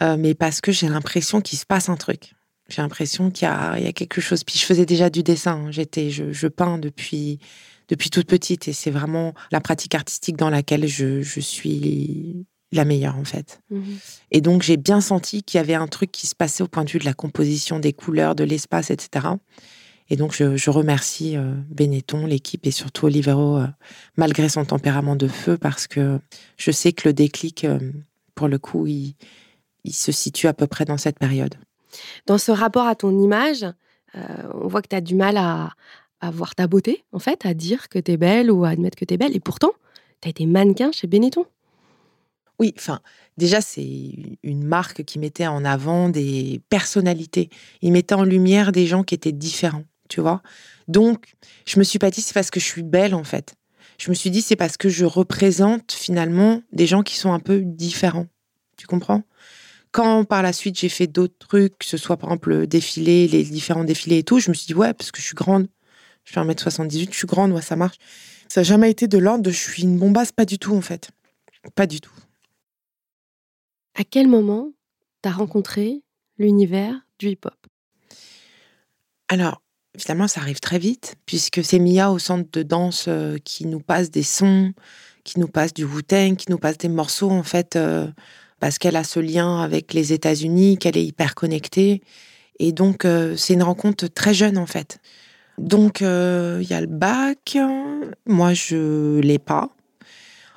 euh, 0.01 0.18
mais 0.18 0.34
parce 0.34 0.60
que 0.60 0.72
j'ai 0.72 0.90
l'impression 0.90 1.40
qu'il 1.40 1.60
se 1.60 1.66
passe 1.66 1.88
un 1.88 1.98
truc. 1.98 2.34
J'ai 2.68 2.82
l'impression 2.82 3.32
qu'il 3.32 3.48
y 3.48 3.82
y 3.84 3.88
a 3.88 3.94
quelque 3.94 4.22
chose. 4.22 4.44
Puis 4.44 4.58
je 4.58 4.65
faisais 4.65 4.86
déjà 4.86 5.10
du 5.10 5.24
dessin. 5.24 5.65
hein. 5.68 5.72
J'étais, 5.72 6.10
je, 6.10 6.32
je 6.32 6.48
peins 6.48 6.77
depuis 6.77 7.39
depuis 7.89 8.12
toute 8.12 8.27
petite 8.27 8.68
et 8.68 8.74
c'est 8.74 8.91
vraiment 8.91 9.34
la 9.51 9.62
pratique 9.62 9.96
artistique 9.96 10.38
dans 10.38 10.51
laquelle 10.51 10.88
je, 10.88 11.22
je 11.24 11.39
suis 11.39 12.46
la 12.72 12.86
meilleure 12.86 13.18
en 13.18 13.26
fait. 13.26 13.62
Mhm. 13.70 13.98
Et 14.32 14.42
donc 14.42 14.62
j'ai 14.62 14.78
bien 14.78 15.02
senti 15.02 15.44
qu'il 15.44 15.58
y 15.58 15.62
avait 15.62 15.74
un 15.74 15.88
truc 15.88 16.12
qui 16.12 16.28
se 16.28 16.36
passait 16.36 16.64
au 16.64 16.68
point 16.68 16.84
de 16.84 16.90
vue 16.90 17.00
de 17.00 17.06
la 17.06 17.14
composition, 17.14 17.80
des 17.80 17.94
couleurs, 17.94 18.36
de 18.36 18.44
l'espace, 18.44 18.92
etc. 18.92 19.28
Et 20.10 20.16
donc 20.16 20.34
je, 20.34 20.56
je 20.56 20.70
remercie 20.70 21.38
euh, 21.38 21.54
Benetton, 21.70 22.26
l'équipe 22.26 22.66
et 22.66 22.72
surtout 22.72 23.06
Olivero, 23.06 23.58
euh, 23.58 23.68
malgré 24.18 24.50
son 24.50 24.66
tempérament 24.66 25.16
de 25.16 25.28
feu, 25.28 25.58
parce 25.58 25.88
que 25.88 26.20
je 26.58 26.72
sais 26.72 26.94
que 26.94 27.08
le 27.08 27.14
déclic, 27.14 27.64
euh, 27.64 27.80
pour 28.36 28.48
le 28.48 28.58
coup, 28.58 28.88
il, 28.88 29.16
il 29.84 29.94
se 29.94 30.12
situe 30.12 30.48
à 30.48 30.54
peu 30.54 30.68
près 30.68 30.86
dans 30.86 30.98
cette 30.98 31.20
période. 31.20 31.56
Dans 32.26 32.38
ce 32.38 32.52
rapport 32.52 32.86
à 32.86 32.96
ton 32.96 33.20
image, 33.20 33.66
on 34.54 34.68
voit 34.68 34.82
que 34.82 34.88
tu 34.88 34.96
as 34.96 35.02
du 35.02 35.16
mal 35.16 35.38
à, 35.38 35.72
à 36.22 36.32
voir 36.32 36.56
ta 36.56 36.68
beauté, 36.68 37.04
en 37.12 37.20
fait, 37.20 37.46
à 37.46 37.54
dire 37.54 37.90
que 37.90 38.00
tu 38.00 38.12
es 38.12 38.18
belle 38.18 38.52
ou 38.52 38.66
à 38.66 38.70
admettre 38.70 38.98
que 38.98 39.06
tu 39.06 39.14
es 39.14 39.18
belle. 39.18 39.36
Et 39.36 39.40
pourtant, 39.40 39.72
tu 40.22 40.28
as 40.28 40.30
été 40.30 40.46
mannequin 40.46 40.92
chez 40.92 41.08
Benetton. 41.08 41.46
Oui, 42.60 42.74
enfin, 42.78 43.00
déjà, 43.38 43.62
c'est 43.62 43.88
une 44.44 44.63
marque 44.63 45.04
qui 45.04 45.18
mettait 45.18 45.48
en 45.48 45.63
avant 45.63 46.10
des 46.10 46.62
personnalités. 46.70 47.50
Il 47.82 47.94
mettait 47.94 48.16
en 48.16 48.24
lumière 48.24 48.74
des 48.74 48.86
gens 48.86 49.04
qui 49.04 49.16
étaient 49.16 49.32
différents, 49.32 49.86
tu 50.10 50.20
vois? 50.20 50.42
Donc, 50.89 51.36
je 51.66 51.80
me 51.80 51.86
suis 51.86 52.00
pas 52.00 52.12
dit, 52.12 52.22
c'est 52.22 52.34
parce 52.34 52.51
que 52.51 52.60
je 52.60 52.66
suis 52.66 52.84
belle, 52.84 53.16
en 53.16 53.24
fait. 53.24 53.56
Je 53.98 54.10
me 54.10 54.16
suis 54.16 54.30
dit, 54.30 54.42
c'est 54.42 54.56
parce 54.58 54.78
que 54.78 54.89
je 54.89 55.06
représente 55.06 55.94
finalement 55.94 56.62
des 56.74 56.88
gens 56.88 57.01
qui 57.01 57.16
sont 57.18 57.32
un 57.32 57.39
peu 57.39 57.62
différents. 57.62 58.28
Tu 58.78 58.88
comprends? 58.88 59.24
Quand 59.92 60.24
par 60.24 60.42
la 60.42 60.54
suite, 60.54 60.78
j'ai 60.80 60.89
fait 60.89 61.08
d'autres 61.08 61.38
trucs, 61.39 61.80
que 61.80 61.86
ce 61.86 61.98
soit 61.98 62.18
par 62.18 62.30
exemple 62.30 62.50
le 62.50 62.68
défilé, 62.68 63.28
les 63.28 63.44
différents 63.44 63.84
défilés 63.84 64.20
et 64.20 64.24
tout, 64.24 64.39
je 64.39 64.50
me 64.50 64.54
suis 64.54 64.68
dit, 64.68 64.74
ouais, 64.74 64.94
parce 64.94 65.12
que 65.12 65.20
je 65.20 65.25
suis 65.25 65.36
grande. 65.36 65.68
Je 66.25 66.34
fais 66.34 66.39
1m78, 66.39 67.10
je 67.12 67.18
suis 67.18 67.28
grande, 67.28 67.51
ouais, 67.51 67.62
ça 67.62 67.75
marche. 67.75 67.98
Ça 68.48 68.62
n'a 68.62 68.63
jamais 68.63 68.92
été 68.92 69.08
de 69.08 69.18
l'ordre 69.18 69.44
de 69.44 69.51
je 69.51 69.58
suis 69.58 69.84
une 69.84 69.98
bombasse, 69.98 70.32
pas 70.32 70.46
du 70.46 70.60
tout, 70.60 70.75
en 70.75 70.82
fait. 70.82 71.10
Pas 71.75 71.88
du 71.88 72.00
tout. 72.01 72.12
À 74.00 74.06
quel 74.06 74.29
moment 74.29 74.72
tu 75.22 75.27
as 75.27 75.34
rencontré 75.34 76.03
l'univers 76.38 76.96
du 77.20 77.32
hip-hop? 77.32 77.53
Alors, 79.27 79.62
finalement, 79.98 80.29
ça 80.29 80.39
arrive 80.39 80.62
très 80.62 80.79
vite, 80.79 81.15
puisque 81.25 81.62
c'est 81.65 81.79
Mia 81.79 82.10
au 82.10 82.18
centre 82.18 82.50
de 82.53 82.63
danse 82.63 83.08
euh, 83.10 83.38
qui 83.44 83.68
nous 83.68 83.82
passe 83.82 84.10
des 84.10 84.24
sons, 84.24 84.72
qui 85.25 85.38
nous 85.38 85.50
passe 85.50 85.74
du 85.74 85.84
Wu-Tang, 85.84 86.38
qui 86.38 86.50
nous 86.50 86.58
passe 86.58 86.77
des 86.77 86.88
morceaux, 86.88 87.29
en 87.29 87.44
fait, 87.44 87.75
euh, 87.75 88.08
parce 88.62 88.77
qu'elle 88.77 88.96
a 88.96 89.03
ce 89.03 89.20
lien 89.20 89.62
avec 89.62 89.94
les 89.94 90.13
États-Unis, 90.13 90.77
qu'elle 90.77 90.96
est 90.96 91.06
hyper 91.06 91.36
connectée. 91.36 92.01
Et 92.60 92.72
donc, 92.72 93.03
euh, 93.03 93.36
c'est 93.36 93.53
une 93.53 93.63
rencontre 93.63 94.08
très 94.08 94.34
jeune, 94.34 94.58
en 94.58 94.65
fait. 94.65 95.00
Donc, 95.58 96.00
il 96.00 96.06
y 96.70 96.74
a 96.74 96.79
le 96.79 96.88
bac. 96.88 97.58
Moi, 98.25 98.53
je 98.53 99.20
l'ai 99.20 99.39
pas. 99.39 99.70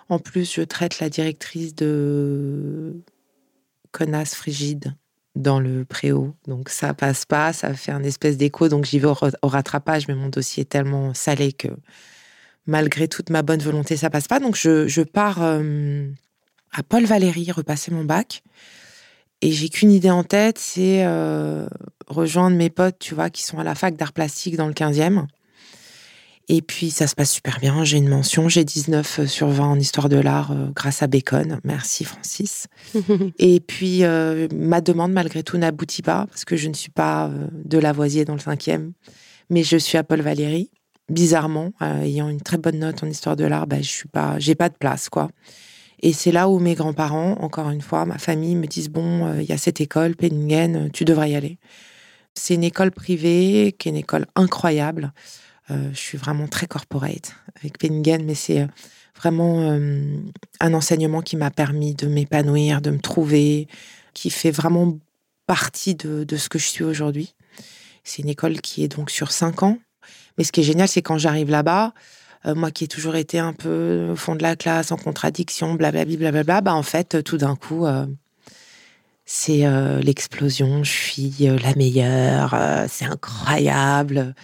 En 0.09 0.21
plus, 0.21 0.55
je 0.55 0.63
traite 0.63 1.01
la 1.01 1.11
directrice 1.11 1.75
de 1.75 3.03
connasse 3.93 4.35
frigide 4.35 4.95
dans 5.35 5.61
le 5.61 5.85
préau. 5.85 6.35
Donc 6.47 6.69
ça 6.69 6.95
passe 6.95 7.25
pas, 7.25 7.53
ça 7.53 7.73
fait 7.75 7.93
un 7.93 8.03
espèce 8.03 8.37
d'écho. 8.37 8.69
Donc 8.69 8.85
j'y 8.85 8.99
vais 8.99 9.09
au, 9.09 9.49
rattrapage, 9.49 10.09
mais 10.09 10.15
mon 10.15 10.29
dossier 10.29 10.63
est 10.63 10.67
tellement 10.67 11.15
salé 11.15 11.53
que 11.53 11.69
malgré 12.67 13.09
toute 13.09 13.31
ma 13.31 13.43
bonne 13.43 13.61
volonté, 13.61 13.97
ça 13.97 14.11
passe 14.11 14.29
pas. 14.29 14.41
Donc 14.41 14.57
je, 14.57 15.03
pars 15.03 15.43
euh, 15.43 16.11
à 16.73 16.83
Paul 16.83 17.05
Valéry 17.05 17.51
repasser 17.53 17.91
mon 17.91 18.05
bac. 18.05 18.43
Et 19.45 19.51
j'ai 19.51 19.69
qu'une 19.69 19.91
idée 19.91 20.11
en 20.11 20.23
tête, 20.23 20.59
c'est 20.59 21.05
euh, 21.05 21.67
rejoindre 22.07 22.57
mes 22.57 22.71
potes, 22.71 22.99
tu 23.01 23.15
vois, 23.15 23.29
qui 23.29 23.43
sont 23.43 23.59
à 23.59 23.65
la 23.65 23.75
fac 23.75 23.97
d'art 23.97 24.13
plastique 24.13 24.57
dans 24.57 24.69
le 24.69 24.73
15e. 24.73 25.27
Et 26.55 26.61
puis, 26.61 26.91
ça 26.91 27.07
se 27.07 27.15
passe 27.15 27.33
super 27.33 27.61
bien. 27.61 27.83
J'ai 27.83 27.97
une 27.97 28.11
mention. 28.11 28.47
J'ai 28.47 28.63
19 28.63 29.21
euh, 29.21 29.27
sur 29.27 29.49
20 29.49 29.69
en 29.69 29.79
histoire 29.79 30.11
de 30.11 30.19
l'art 30.19 30.53
euh, 30.53 30.67
grâce 30.77 31.03
à 31.03 31.07
Bacon. 31.07 31.59
Merci, 31.65 32.05
Francis. 32.05 32.67
et 33.39 33.61
puis, 33.61 34.05
euh, 34.05 34.49
ma 34.55 34.83
demande, 34.83 35.13
malgré 35.13 35.43
tout, 35.43 35.57
n'aboutit 35.57 36.03
pas 36.03 36.27
parce 36.27 36.45
que 36.45 36.57
je 36.57 36.69
ne 36.69 36.75
suis 36.75 36.91
pas 36.91 37.31
de 37.55 37.79
Lavoisier 37.79 38.27
dans 38.27 38.35
le 38.35 38.39
cinquième, 38.39 38.93
mais 39.49 39.63
je 39.63 39.79
suis 39.79 39.97
à 39.97 40.05
Paul 40.05 40.21
Valéry. 40.21 40.71
Bizarrement, 41.09 41.73
ayant 41.81 42.29
une 42.29 42.43
très 42.43 42.59
bonne 42.59 42.79
note 42.81 43.03
en 43.03 43.07
histoire 43.07 43.35
de 43.35 43.45
l'art, 43.45 43.67
ben, 43.67 43.83
je 43.83 43.89
suis 43.89 44.09
pas, 44.09 44.39
j'ai 44.39 44.55
pas 44.55 44.69
de 44.69 44.77
place, 44.77 45.09
quoi. 45.09 45.31
Et 46.01 46.13
c'est 46.13 46.33
là 46.33 46.51
où 46.51 46.59
mes 46.59 46.75
grands-parents, 46.75 47.39
encore 47.41 47.71
une 47.71 47.81
fois, 47.81 48.05
ma 48.05 48.19
famille, 48.19 48.57
me 48.57 48.67
disent 48.67 48.89
bon, 48.91 49.39
il 49.41 49.45
y 49.45 49.53
a 49.53 49.59
cette 49.59 49.81
école, 49.81 50.17
Penningen, 50.17 50.91
tu 50.93 51.05
devrais 51.05 51.31
y 51.31 51.35
aller. 51.35 51.59
C'est 52.35 52.55
une 52.55 52.65
école 52.65 52.93
privée, 52.93 53.75
qui 53.79 53.89
est 53.89 53.93
une 53.93 53.97
école 53.97 54.27
incroyable. 54.37 55.13
Euh, 55.71 55.91
je 55.93 55.99
suis 55.99 56.19
vraiment 56.19 56.49
très 56.49 56.67
corporate 56.67 57.35
avec 57.57 57.79
Penningen, 57.79 58.25
mais 58.25 58.35
c'est 58.35 58.63
euh, 58.63 58.67
vraiment 59.17 59.61
euh, 59.61 60.17
un 60.61 60.75
enseignement 60.75 61.23
qui 61.23 61.37
m'a 61.37 61.51
permis 61.51 61.95
de 61.95 62.09
m'épanouir, 62.09 62.81
de 62.81 62.91
me 62.91 62.99
trouver, 62.99 63.69
qui 64.13 64.31
fait 64.31 64.51
vraiment 64.51 64.99
partie 65.47 65.95
de, 65.95 66.37
ce 66.37 66.49
que 66.49 66.59
je 66.59 66.67
suis 66.67 66.85
aujourd'hui. 66.85 67.35
C'est 68.05 68.23
une 68.23 68.29
école 68.29 68.61
qui 68.61 68.83
est 68.83 68.89
donc 68.89 69.11
sur 69.11 69.31
cinq 69.31 69.63
ans. 69.63 69.79
Mais 70.37 70.45
ce 70.45 70.51
qui 70.51 70.61
est 70.61 70.65
génial, 70.65 70.89
c'est 70.89 71.03
quand 71.03 71.19
j'arrive 71.19 71.51
là-bas, 71.51 71.93
moi 72.45 72.73
qui 72.73 72.85
ai 72.85 72.89
toujours 72.89 73.15
été 73.15 73.39
un 73.39 73.53
peu 73.53 74.09
au 74.11 74.17
fond 74.17 74.35
de 74.35 74.43
la 74.43 74.57
classe, 74.57 74.91
en 74.91 74.97
contradiction, 74.97 75.75
blablabla, 75.75 76.17
blablabla, 76.17 76.61
bah 76.63 76.75
en 76.75 76.83
fait, 76.83 77.23
tout 77.23 77.37
d'un 77.37 77.55
coup, 77.55 77.87
c'est 79.25 79.63
l'explosion. 80.03 80.83
Je 80.83 80.91
suis 80.91 81.35
la 81.39 81.75
meilleure, 81.75 82.57
c'est 82.89 83.05
incroyable 83.05 84.35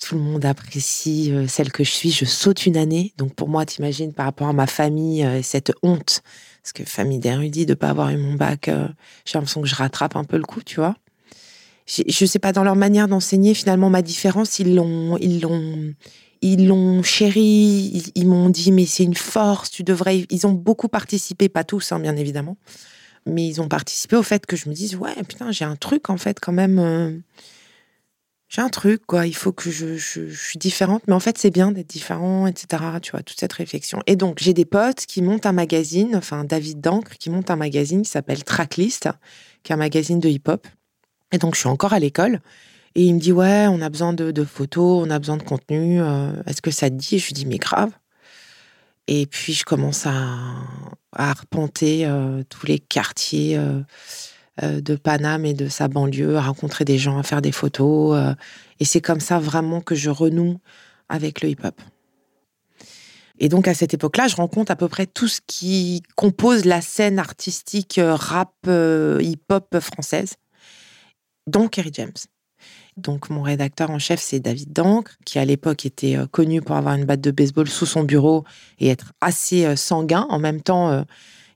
tout 0.00 0.16
le 0.16 0.20
monde 0.20 0.44
apprécie 0.44 1.30
euh, 1.30 1.46
celle 1.46 1.70
que 1.70 1.84
je 1.84 1.90
suis. 1.90 2.10
Je 2.10 2.24
saute 2.24 2.66
une 2.66 2.76
année. 2.76 3.12
Donc 3.18 3.34
pour 3.34 3.48
moi, 3.48 3.64
t'imagines, 3.66 4.12
par 4.12 4.26
rapport 4.26 4.48
à 4.48 4.52
ma 4.52 4.66
famille, 4.66 5.24
euh, 5.24 5.42
cette 5.42 5.72
honte, 5.82 6.22
parce 6.62 6.72
que 6.72 6.84
famille 6.84 7.18
d'érudits, 7.18 7.66
de 7.66 7.74
pas 7.74 7.90
avoir 7.90 8.10
eu 8.10 8.16
mon 8.16 8.34
bac, 8.34 8.68
euh, 8.68 8.88
j'ai 9.24 9.38
l'impression 9.38 9.60
que 9.60 9.68
je 9.68 9.74
rattrape 9.74 10.16
un 10.16 10.24
peu 10.24 10.38
le 10.38 10.42
coup, 10.42 10.62
tu 10.62 10.76
vois. 10.76 10.96
Je 11.86 12.24
sais 12.24 12.38
pas, 12.38 12.52
dans 12.52 12.62
leur 12.62 12.76
manière 12.76 13.08
d'enseigner, 13.08 13.52
finalement, 13.52 13.90
ma 13.90 14.00
différence, 14.00 14.60
ils 14.60 14.76
l'ont, 14.76 15.18
ils 15.18 15.40
l'ont, 15.40 15.92
ils 16.40 16.68
l'ont 16.68 17.02
chéri, 17.02 18.12
ils, 18.14 18.28
m'ont 18.28 18.48
dit, 18.48 18.70
mais 18.70 18.86
c'est 18.86 19.02
une 19.02 19.16
force, 19.16 19.72
tu 19.72 19.82
devrais. 19.82 20.24
Ils 20.30 20.46
ont 20.46 20.52
beaucoup 20.52 20.86
participé, 20.86 21.48
pas 21.48 21.64
tous, 21.64 21.90
hein, 21.90 21.98
bien 21.98 22.16
évidemment, 22.16 22.56
mais 23.26 23.44
ils 23.44 23.60
ont 23.60 23.66
participé 23.66 24.14
au 24.14 24.22
fait 24.22 24.46
que 24.46 24.54
je 24.54 24.68
me 24.68 24.74
dise, 24.74 24.94
ouais, 24.94 25.16
putain, 25.26 25.50
j'ai 25.50 25.64
un 25.64 25.74
truc, 25.74 26.10
en 26.10 26.16
fait, 26.16 26.38
quand 26.38 26.52
même 26.52 27.22
j'ai 28.50 28.62
un 28.62 28.68
truc, 28.68 29.06
quoi. 29.06 29.28
Il 29.28 29.34
faut 29.34 29.52
que 29.52 29.70
je, 29.70 29.96
suis 29.96 30.58
différente. 30.58 31.04
Mais 31.06 31.14
en 31.14 31.20
fait, 31.20 31.38
c'est 31.38 31.50
bien 31.50 31.70
d'être 31.70 31.88
différent, 31.88 32.48
etc. 32.48 32.82
Tu 33.00 33.12
vois, 33.12 33.22
toute 33.22 33.38
cette 33.38 33.52
réflexion. 33.52 34.02
Et 34.08 34.16
donc, 34.16 34.38
j'ai 34.40 34.52
des 34.52 34.64
potes 34.64 35.06
qui 35.06 35.22
montent 35.22 35.46
un 35.46 35.52
magazine, 35.52 36.16
enfin, 36.16 36.42
David 36.42 36.80
Dancre, 36.80 37.12
qui 37.16 37.30
monte 37.30 37.48
un 37.50 37.56
magazine 37.56 38.02
qui 38.02 38.10
s'appelle 38.10 38.42
Tracklist, 38.42 39.08
qui 39.62 39.70
est 39.70 39.74
un 39.74 39.78
magazine 39.78 40.18
de 40.18 40.28
hip-hop. 40.28 40.66
Et 41.30 41.38
donc, 41.38 41.54
je 41.54 41.60
suis 41.60 41.68
encore 41.68 41.92
à 41.92 42.00
l'école. 42.00 42.40
Et 42.96 43.04
il 43.04 43.14
me 43.14 43.20
dit, 43.20 43.30
ouais, 43.30 43.68
on 43.68 43.80
a 43.80 43.88
besoin 43.88 44.12
de, 44.12 44.44
photos, 44.44 45.06
on 45.06 45.10
a 45.10 45.20
besoin 45.20 45.36
de 45.36 45.44
contenu. 45.44 46.02
Euh, 46.02 46.32
est-ce 46.46 46.60
que 46.60 46.72
ça 46.72 46.90
te 46.90 46.96
dit? 46.96 47.20
Je 47.20 47.26
lui 47.26 47.34
dis, 47.34 47.46
mais 47.46 47.58
grave. 47.58 47.92
Et 49.06 49.26
puis, 49.26 49.52
je 49.52 49.64
commence 49.64 50.06
à, 50.06 50.38
arpenter 51.12 52.04
euh, 52.04 52.42
tous 52.48 52.66
les 52.66 52.80
quartiers. 52.80 53.56
Euh, 53.56 53.80
de 54.58 54.96
Paname 54.96 55.44
et 55.46 55.54
de 55.54 55.68
sa 55.68 55.88
banlieue, 55.88 56.36
à 56.36 56.42
rencontrer 56.42 56.84
des 56.84 56.98
gens, 56.98 57.18
à 57.18 57.22
faire 57.22 57.40
des 57.40 57.52
photos. 57.52 58.16
Euh, 58.16 58.34
et 58.78 58.84
c'est 58.84 59.00
comme 59.00 59.20
ça 59.20 59.38
vraiment 59.38 59.80
que 59.80 59.94
je 59.94 60.10
renoue 60.10 60.58
avec 61.08 61.40
le 61.40 61.50
hip-hop. 61.50 61.80
Et 63.38 63.48
donc 63.48 63.68
à 63.68 63.74
cette 63.74 63.94
époque-là, 63.94 64.28
je 64.28 64.36
rencontre 64.36 64.70
à 64.70 64.76
peu 64.76 64.88
près 64.88 65.06
tout 65.06 65.28
ce 65.28 65.40
qui 65.46 66.02
compose 66.14 66.66
la 66.66 66.82
scène 66.82 67.18
artistique 67.18 67.98
euh, 67.98 68.14
rap 68.14 68.52
hip-hop 68.66 69.78
française, 69.80 70.34
dont 71.46 71.68
Kerry 71.68 71.90
James. 71.94 72.12
Donc 72.98 73.30
mon 73.30 73.40
rédacteur 73.40 73.90
en 73.90 73.98
chef, 73.98 74.20
c'est 74.20 74.40
David 74.40 74.74
Dancre, 74.74 75.16
qui 75.24 75.38
à 75.38 75.44
l'époque 75.46 75.86
était 75.86 76.18
connu 76.32 76.60
pour 76.60 76.76
avoir 76.76 76.96
une 76.96 77.06
batte 77.06 77.22
de 77.22 77.30
baseball 77.30 77.68
sous 77.68 77.86
son 77.86 78.02
bureau 78.02 78.44
et 78.78 78.88
être 78.88 79.12
assez 79.22 79.74
sanguin. 79.76 80.26
En 80.28 80.38
même 80.38 80.60
temps, 80.60 81.06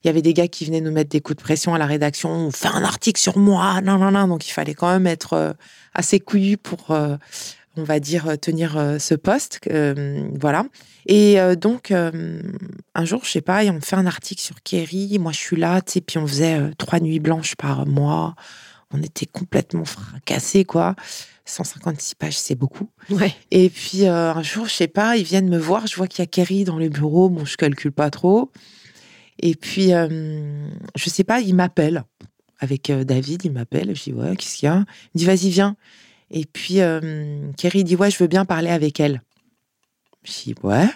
il 0.04 0.08
y 0.08 0.10
avait 0.10 0.22
des 0.22 0.34
gars 0.34 0.48
qui 0.48 0.66
venaient 0.66 0.82
nous 0.82 0.92
mettre 0.92 1.08
des 1.08 1.22
coups 1.22 1.38
de 1.38 1.42
pression 1.42 1.74
à 1.74 1.78
la 1.78 1.86
rédaction. 1.86 2.30
On 2.30 2.50
fait 2.50 2.68
un 2.68 2.84
article 2.84 3.18
sur 3.18 3.38
moi, 3.38 3.80
non, 3.80 3.96
non, 3.96 4.10
non. 4.10 4.28
Donc 4.28 4.46
il 4.46 4.50
fallait 4.50 4.74
quand 4.74 4.90
même 4.90 5.06
être 5.06 5.32
euh, 5.32 5.52
assez 5.94 6.20
couillu 6.20 6.58
pour, 6.58 6.90
euh, 6.90 7.16
on 7.78 7.84
va 7.84 8.00
dire, 8.00 8.28
euh, 8.28 8.36
tenir 8.36 8.72
ce 8.98 9.14
poste. 9.14 9.60
voilà. 10.38 10.66
Et 11.06 11.38
donc 11.56 11.90
un 11.90 13.04
jour, 13.04 13.24
je 13.24 13.30
sais 13.30 13.40
pas, 13.40 13.64
on 13.64 13.80
fait 13.80 13.96
un 13.96 14.06
article 14.06 14.42
sur 14.42 14.62
Kerry. 14.62 15.18
Moi, 15.18 15.32
je 15.32 15.38
suis 15.38 15.56
là, 15.56 15.80
tu 15.80 15.92
sais, 15.92 16.00
puis 16.02 16.18
on 16.18 16.26
faisait 16.26 16.60
trois 16.76 17.00
nuits 17.00 17.20
blanches 17.20 17.56
par 17.56 17.86
mois. 17.86 18.34
On 18.90 19.02
était 19.02 19.26
complètement 19.26 19.86
fracassés, 19.86 20.64
quoi. 20.64 20.94
156 21.46 22.14
pages, 22.14 22.38
c'est 22.38 22.54
beaucoup. 22.54 22.88
Ouais. 23.10 23.34
Et 23.50 23.68
puis 23.68 24.06
un 24.06 24.42
jour, 24.42 24.66
je 24.66 24.74
sais 24.74 24.88
pas, 24.88 25.16
ils 25.16 25.24
viennent 25.24 25.48
me 25.48 25.58
voir, 25.58 25.86
je 25.86 25.96
vois 25.96 26.08
qu'il 26.08 26.22
y 26.22 26.22
a 26.22 26.26
Kerry 26.26 26.64
dans 26.64 26.78
le 26.78 26.90
bureau, 26.90 27.30
bon, 27.30 27.46
je 27.46 27.56
calcule 27.56 27.92
pas 27.92 28.10
trop. 28.10 28.50
Et 29.40 29.54
puis, 29.54 29.92
euh, 29.92 30.68
je 30.96 31.10
sais 31.10 31.24
pas, 31.24 31.40
il 31.40 31.54
m'appelle. 31.54 32.04
Avec 32.60 32.90
euh, 32.90 33.04
David, 33.04 33.44
il 33.44 33.52
m'appelle. 33.52 33.94
Je 33.94 34.04
dis, 34.04 34.12
ouais, 34.12 34.36
qu'est-ce 34.36 34.56
qu'il 34.56 34.66
y 34.66 34.72
a? 34.72 34.84
Il 35.14 35.18
dit, 35.18 35.24
vas-y, 35.24 35.50
viens. 35.50 35.76
Et 36.30 36.44
puis, 36.44 36.80
euh, 36.80 37.50
Kerry 37.56 37.84
dit, 37.84 37.96
ouais, 37.96 38.10
je 38.10 38.18
veux 38.18 38.26
bien 38.26 38.44
parler 38.44 38.70
avec 38.70 39.00
elle. 39.00 39.22
Je 40.22 40.32
dis, 40.32 40.54
ouais. 40.62 40.88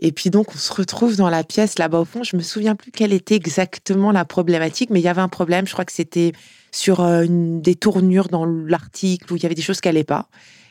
Et 0.00 0.10
puis 0.10 0.30
donc, 0.30 0.54
on 0.54 0.58
se 0.58 0.72
retrouve 0.72 1.16
dans 1.16 1.30
la 1.30 1.44
pièce 1.44 1.78
là-bas 1.78 2.00
au 2.00 2.04
fond. 2.04 2.24
Je 2.24 2.36
me 2.36 2.42
souviens 2.42 2.74
plus 2.74 2.90
quelle 2.90 3.12
était 3.12 3.36
exactement 3.36 4.10
la 4.10 4.24
problématique, 4.24 4.90
mais 4.90 5.00
il 5.00 5.04
y 5.04 5.08
avait 5.08 5.20
un 5.20 5.28
problème. 5.28 5.66
Je 5.66 5.72
crois 5.72 5.84
que 5.84 5.92
c'était 5.92 6.32
sur 6.72 7.00
une, 7.00 7.60
des 7.60 7.74
tournures 7.74 8.28
dans 8.28 8.44
l'article 8.44 9.32
où 9.32 9.36
il 9.36 9.42
y 9.42 9.46
avait 9.46 9.54
des 9.54 9.62
choses 9.62 9.80
qui 9.80 9.88
n'allaient 9.88 10.04
pas. 10.04 10.28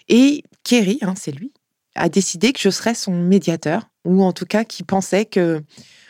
Et 0.09 0.43
Kerry, 0.63 0.97
hein, 1.01 1.13
c'est 1.15 1.31
lui, 1.31 1.53
a 1.95 2.09
décidé 2.09 2.51
que 2.51 2.59
je 2.59 2.69
serais 2.69 2.95
son 2.95 3.13
médiateur, 3.13 3.89
ou 4.05 4.23
en 4.23 4.33
tout 4.33 4.45
cas 4.45 4.63
qui 4.63 4.83
pensait 4.83 5.25
que 5.25 5.63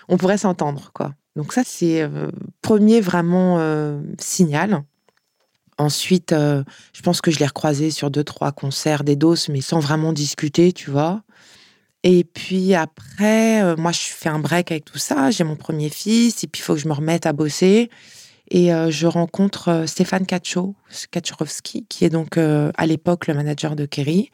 on 0.07 0.17
pourrait 0.17 0.37
s'entendre, 0.37 0.91
quoi. 0.93 1.13
Donc 1.35 1.53
ça, 1.53 1.63
c'est 1.65 2.01
euh, 2.01 2.29
premier 2.61 3.01
vraiment 3.01 3.57
euh, 3.59 4.01
signal. 4.19 4.83
Ensuite, 5.77 6.33
euh, 6.33 6.63
je 6.93 7.01
pense 7.01 7.21
que 7.21 7.31
je 7.31 7.39
l'ai 7.39 7.45
recroisé 7.45 7.89
sur 7.89 8.11
deux, 8.11 8.23
trois 8.23 8.51
concerts 8.51 9.03
des 9.03 9.15
doses, 9.15 9.49
mais 9.49 9.61
sans 9.61 9.79
vraiment 9.79 10.13
discuter, 10.13 10.73
tu 10.73 10.91
vois. 10.91 11.23
Et 12.03 12.23
puis 12.23 12.73
après, 12.73 13.75
moi, 13.77 13.91
je 13.91 13.99
fais 13.99 14.29
un 14.29 14.39
break 14.39 14.71
avec 14.71 14.85
tout 14.85 14.97
ça. 14.97 15.31
J'ai 15.31 15.43
mon 15.43 15.55
premier 15.55 15.89
fils, 15.89 16.43
et 16.43 16.47
puis 16.47 16.61
il 16.61 16.63
faut 16.63 16.73
que 16.73 16.79
je 16.79 16.87
me 16.87 16.93
remette 16.93 17.25
à 17.25 17.33
bosser. 17.33 17.89
Et 18.49 18.69
je 18.89 19.05
rencontre 19.05 19.83
Stéphane 19.85 20.25
Kaczorowski, 20.25 21.85
qui 21.87 22.03
est 22.03 22.09
donc 22.09 22.37
à 22.39 22.85
l'époque 22.87 23.27
le 23.27 23.35
manager 23.35 23.75
de 23.75 23.85
Kerry. 23.85 24.31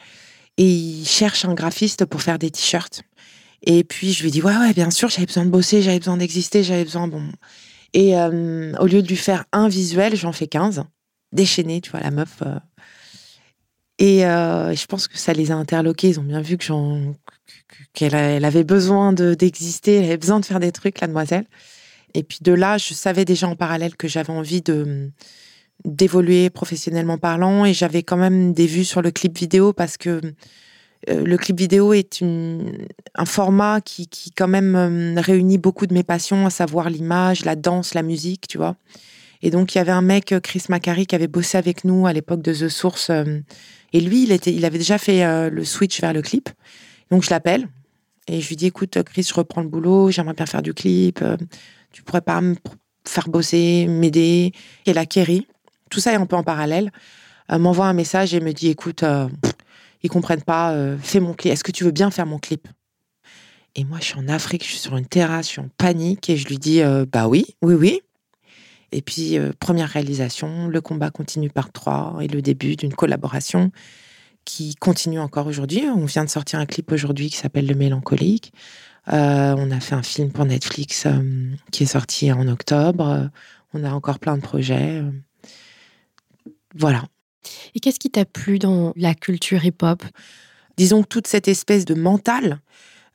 Et 0.55 0.69
il 0.69 1.05
cherche 1.05 1.43
un 1.43 1.53
graphiste 1.53 2.05
pour 2.05 2.21
faire 2.21 2.39
des 2.39 2.51
t-shirts. 2.51 3.03
Et 3.63 3.83
puis 3.83 4.13
je 4.13 4.23
lui 4.23 4.31
dis 4.31 4.41
ouais 4.41 4.55
ouais 4.55 4.73
bien 4.73 4.91
sûr 4.91 5.09
j'avais 5.09 5.25
besoin 5.25 5.45
de 5.45 5.49
bosser, 5.49 5.81
j'avais 5.81 5.99
besoin 5.99 6.17
d'exister, 6.17 6.63
j'avais 6.63 6.83
besoin 6.83 7.07
bon. 7.07 7.23
Et 7.93 8.17
euh, 8.17 8.73
au 8.79 8.85
lieu 8.85 9.01
de 9.01 9.07
lui 9.07 9.15
faire 9.15 9.45
un 9.51 9.67
visuel, 9.67 10.15
j'en 10.15 10.31
fais 10.31 10.47
15. 10.47 10.83
Déchaîné, 11.31 11.81
tu 11.81 11.91
vois, 11.91 11.99
la 11.99 12.11
meuf. 12.11 12.41
Euh. 12.41 12.59
Et 13.99 14.25
euh, 14.25 14.75
je 14.75 14.85
pense 14.85 15.07
que 15.07 15.17
ça 15.17 15.33
les 15.33 15.51
a 15.51 15.55
interloqués. 15.55 16.09
Ils 16.09 16.19
ont 16.19 16.23
bien 16.23 16.41
vu 16.41 16.57
que 16.57 16.65
qu'elle 17.93 18.45
avait 18.45 18.63
besoin 18.63 19.13
d'exister, 19.13 19.95
elle 19.95 20.05
avait 20.05 20.17
besoin 20.17 20.39
de 20.39 20.45
faire 20.45 20.59
des 20.59 20.71
trucs, 20.71 20.99
la 20.99 21.07
demoiselle. 21.07 21.45
Et 22.13 22.23
puis 22.23 22.39
de 22.41 22.51
là, 22.51 22.77
je 22.77 22.93
savais 22.93 23.25
déjà 23.25 23.47
en 23.47 23.55
parallèle 23.55 23.95
que 23.95 24.07
j'avais 24.07 24.33
envie 24.33 24.61
de 24.61 25.11
d'évoluer 25.85 26.49
professionnellement 26.49 27.19
parlant 27.19 27.63
et 27.63 27.73
j'avais 27.73 28.01
quand 28.01 28.17
même 28.17 28.51
des 28.51 28.65
vues 28.65 28.83
sur 28.83 29.03
le 29.03 29.11
clip 29.11 29.37
vidéo 29.37 29.73
parce 29.73 29.95
que 29.95 30.21
le 31.07 31.37
clip 31.37 31.57
vidéo 31.57 31.93
est 31.93 32.21
un 32.21 33.25
format 33.25 33.81
qui, 33.81 34.07
qui 34.07 34.31
quand 34.31 34.47
même 34.47 34.75
euh, 34.75 35.21
réunit 35.21 35.57
beaucoup 35.57 35.87
de 35.87 35.93
mes 35.93 36.03
passions, 36.03 36.45
à 36.45 36.49
savoir 36.49 36.89
l'image, 36.89 37.45
la 37.45 37.55
danse, 37.55 37.93
la 37.93 38.03
musique, 38.03 38.47
tu 38.47 38.57
vois. 38.57 38.75
Et 39.41 39.51
donc, 39.51 39.75
il 39.75 39.77
y 39.77 39.81
avait 39.81 39.91
un 39.91 40.01
mec, 40.01 40.33
Chris 40.41 40.63
Macari, 40.69 41.05
qui 41.05 41.15
avait 41.15 41.27
bossé 41.27 41.57
avec 41.57 41.83
nous 41.83 42.07
à 42.07 42.13
l'époque 42.13 42.41
de 42.41 42.53
The 42.53 42.69
Source. 42.69 43.11
et 43.93 44.01
lui, 44.01 44.23
il, 44.23 44.31
était, 44.31 44.51
il 44.53 44.65
avait 44.65 44.79
déjà 44.79 44.97
fait 44.97 45.49
le 45.51 45.63
switch 45.63 46.01
vers 46.01 46.11
le 46.11 46.23
clip. 46.23 46.49
Donc, 47.11 47.23
je 47.23 47.29
l'appelle 47.29 47.67
et 48.27 48.41
je 48.41 48.47
lui 48.49 48.55
dis 48.55 48.65
Écoute, 48.65 48.97
Chris, 49.03 49.27
je 49.29 49.35
reprends 49.35 49.61
le 49.61 49.67
boulot, 49.67 50.09
j'aimerais 50.09 50.33
bien 50.33 50.47
faire 50.47 50.63
du 50.63 50.73
clip. 50.73 51.23
tu 51.91 52.01
pourrais 52.01 52.21
pas 52.21 52.41
me 52.41 52.55
faire 53.05 53.29
bosser, 53.29 53.85
m'aider? 53.87 54.53
Et 54.87 54.93
la 54.93 55.05
Kerry, 55.05 55.45
tout 55.91 55.99
ça 55.99 56.13
est 56.13 56.15
un 56.15 56.25
peu 56.25 56.35
en 56.35 56.43
parallèle, 56.43 56.91
m'envoie 57.47 57.85
un 57.85 57.93
message 57.93 58.33
et 58.33 58.39
me 58.39 58.53
dit 58.53 58.69
Écoute, 58.69 59.03
ils 60.03 60.09
comprennent 60.09 60.43
pas, 60.43 60.75
fais 60.99 61.19
mon 61.19 61.33
clip. 61.33 61.53
Est-ce 61.53 61.63
que 61.63 61.71
tu 61.71 61.83
veux 61.83 61.91
bien 61.91 62.11
faire 62.11 62.25
mon 62.25 62.39
clip? 62.39 62.67
Et 63.77 63.83
moi, 63.83 63.99
je 64.01 64.05
suis 64.05 64.17
en 64.17 64.27
Afrique, 64.27 64.63
je 64.63 64.69
suis 64.69 64.79
sur 64.79 64.97
une 64.97 65.05
terrasse, 65.05 65.45
je 65.45 65.51
suis 65.51 65.61
en 65.61 65.69
panique 65.77 66.31
et 66.31 66.35
je 66.35 66.47
lui 66.47 66.57
dis 66.57 66.81
euh, 66.81 67.05
Bah 67.05 67.27
oui, 67.27 67.45
oui, 67.61 67.75
oui. 67.75 68.01
Et 68.91 69.03
puis, 69.03 69.37
euh, 69.37 69.51
première 69.59 69.89
réalisation, 69.89 70.67
le 70.67 70.81
combat 70.81 71.11
continue 71.11 71.51
par 71.51 71.71
trois 71.71 72.17
et 72.19 72.27
le 72.27 72.41
début 72.41 72.75
d'une 72.75 72.93
collaboration 72.93 73.71
qui 74.45 74.73
continue 74.75 75.19
encore 75.19 75.45
aujourd'hui. 75.45 75.83
On 75.95 76.05
vient 76.05 76.25
de 76.25 76.29
sortir 76.29 76.57
un 76.57 76.65
clip 76.65 76.91
aujourd'hui 76.91 77.29
qui 77.29 77.37
s'appelle 77.37 77.67
Le 77.67 77.75
Mélancolique. 77.75 78.51
Euh, 79.09 79.53
on 79.55 79.69
a 79.69 79.79
fait 79.79 79.95
un 79.95 80.03
film 80.03 80.31
pour 80.31 80.45
Netflix 80.45 81.05
qui 81.71 81.83
est 81.83 81.87
sorti 81.87 82.31
en 82.31 82.47
octobre. 82.47 83.29
on 83.73 83.83
a 83.83 83.91
encore 83.91 84.17
plein 84.17 84.37
de 84.37 84.41
projets. 84.41 85.03
voilà. 86.73 87.03
Et 87.75 87.79
qu'est-ce 87.79 87.99
qui 87.99 88.09
t'a 88.09 88.25
plu 88.25 88.59
dans 88.59 88.93
la 88.95 89.13
culture 89.13 89.63
hip-hop? 89.65 90.03
Disons 90.77 91.03
que 91.03 91.07
toute 91.07 91.27
cette 91.27 91.47
espèce 91.47 91.85
de 91.85 91.95
mental 91.95 92.59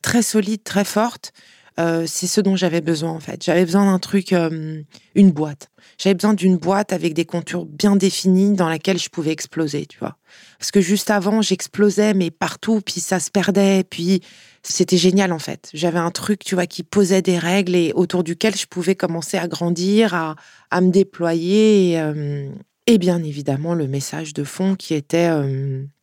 très 0.02 0.22
solide, 0.22 0.62
très 0.64 0.84
forte. 0.84 1.32
Euh, 1.80 2.04
c'est 2.06 2.26
ce 2.26 2.42
dont 2.42 2.54
j'avais 2.54 2.82
besoin 2.82 3.12
en 3.12 3.20
fait. 3.20 3.42
J'avais 3.42 3.64
besoin 3.64 3.86
d'un 3.86 3.98
truc, 3.98 4.34
euh, 4.34 4.82
une 5.14 5.30
boîte. 5.30 5.70
J'avais 5.96 6.14
besoin 6.14 6.34
d'une 6.34 6.58
boîte 6.58 6.92
avec 6.92 7.14
des 7.14 7.24
contours 7.24 7.64
bien 7.64 7.96
définis 7.96 8.54
dans 8.54 8.68
laquelle 8.68 8.98
je 8.98 9.08
pouvais 9.08 9.30
exploser, 9.30 9.86
tu 9.86 9.98
vois. 9.98 10.18
Parce 10.58 10.70
que 10.70 10.82
juste 10.82 11.10
avant, 11.10 11.40
j'explosais 11.40 12.12
mais 12.12 12.30
partout, 12.30 12.82
puis 12.84 13.00
ça 13.00 13.20
se 13.20 13.30
perdait, 13.30 13.84
puis 13.88 14.20
c'était 14.62 14.98
génial 14.98 15.32
en 15.32 15.38
fait. 15.38 15.70
J'avais 15.72 15.98
un 15.98 16.10
truc, 16.10 16.44
tu 16.44 16.54
vois, 16.54 16.66
qui 16.66 16.82
posait 16.82 17.22
des 17.22 17.38
règles 17.38 17.74
et 17.74 17.92
autour 17.94 18.22
duquel 18.22 18.54
je 18.54 18.66
pouvais 18.66 18.94
commencer 18.94 19.38
à 19.38 19.48
grandir, 19.48 20.14
à, 20.14 20.80
me 20.82 20.90
déployer. 20.90 21.98
Euh, 21.98 22.50
et, 22.86 22.98
bien 22.98 23.22
évidemment, 23.22 23.74
le 23.74 23.88
message 23.88 24.34
de 24.34 24.44
fond 24.44 24.74
qui 24.74 24.94
était 24.94 25.30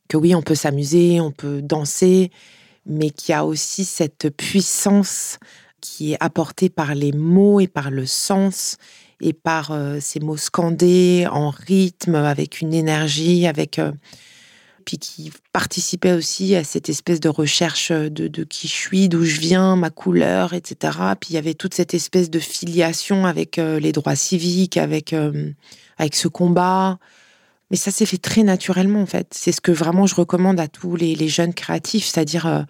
que 0.07 0.17
oui, 0.17 0.33
on 0.35 0.41
peut 0.41 0.55
s'amuser, 0.55 1.21
on 1.21 1.31
peut 1.31 1.61
danser, 1.61 2.31
mais 2.85 3.09
qui 3.09 3.33
a 3.33 3.45
aussi 3.45 3.85
cette 3.85 4.29
puissance 4.35 5.37
qui 5.81 6.13
est 6.13 6.17
apportée 6.19 6.69
par 6.69 6.95
les 6.95 7.11
mots 7.11 7.59
et 7.59 7.67
par 7.67 7.91
le 7.91 8.05
sens 8.05 8.77
et 9.21 9.33
par 9.33 9.77
ces 9.99 10.19
mots 10.19 10.37
scandés 10.37 11.27
en 11.29 11.49
rythme, 11.49 12.15
avec 12.15 12.61
une 12.61 12.73
énergie, 12.73 13.45
avec 13.47 13.79
puis 14.83 14.97
qui 14.97 15.31
participait 15.53 16.13
aussi 16.13 16.55
à 16.55 16.63
cette 16.63 16.89
espèce 16.89 17.19
de 17.19 17.29
recherche 17.29 17.91
de, 17.91 18.27
de 18.27 18.43
qui 18.43 18.67
je 18.67 18.73
suis, 18.73 19.09
d'où 19.09 19.23
je 19.23 19.39
viens, 19.39 19.75
ma 19.75 19.89
couleur, 19.89 20.53
etc. 20.53 20.97
Puis 21.19 21.31
il 21.31 21.33
y 21.33 21.37
avait 21.37 21.53
toute 21.53 21.73
cette 21.73 21.93
espèce 21.93 22.29
de 22.29 22.39
filiation 22.39 23.25
avec 23.25 23.59
euh, 23.59 23.79
les 23.79 23.91
droits 23.91 24.15
civiques, 24.15 24.77
avec 24.77 25.13
avec 25.97 26.15
ce 26.15 26.27
combat. 26.27 26.97
Mais 27.71 27.77
ça 27.77 27.91
s'est 27.91 28.05
fait 28.05 28.17
très 28.17 28.43
naturellement, 28.43 29.01
en 29.01 29.05
fait. 29.05 29.27
C'est 29.31 29.51
ce 29.51 29.61
que 29.61 29.71
vraiment 29.71 30.07
je 30.07 30.15
recommande 30.15 30.59
à 30.59 30.67
tous 30.67 30.95
les, 30.95 31.27
jeunes 31.27 31.53
créatifs, 31.53 32.05
c'est-à-dire 32.05 32.47
euh, 32.47 32.61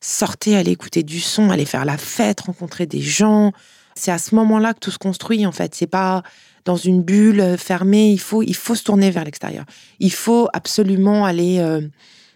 sortez, 0.00 0.56
aller 0.56 0.70
écouter 0.70 1.02
du 1.02 1.20
son, 1.20 1.50
aller 1.50 1.64
faire 1.64 1.84
la 1.84 1.98
fête, 1.98 2.42
rencontrer 2.42 2.86
des 2.86 3.00
gens. 3.00 3.52
C'est 3.98 4.10
à 4.10 4.18
ce 4.18 4.34
moment-là 4.34 4.74
que 4.74 4.78
tout 4.78 4.90
se 4.90 4.98
construit, 4.98 5.46
en 5.46 5.52
fait. 5.52 5.74
C'est 5.74 5.86
pas 5.86 6.22
dans 6.64 6.76
une 6.76 7.02
bulle 7.02 7.40
euh, 7.40 7.56
fermée. 7.56 8.10
Il 8.10 8.20
faut, 8.20 8.42
il 8.42 8.54
faut 8.54 8.74
se 8.74 8.84
tourner 8.84 9.10
vers 9.10 9.24
l'extérieur. 9.24 9.64
Il 10.00 10.12
faut 10.12 10.48
absolument 10.52 11.24
aller, 11.24 11.58
euh, 11.58 11.80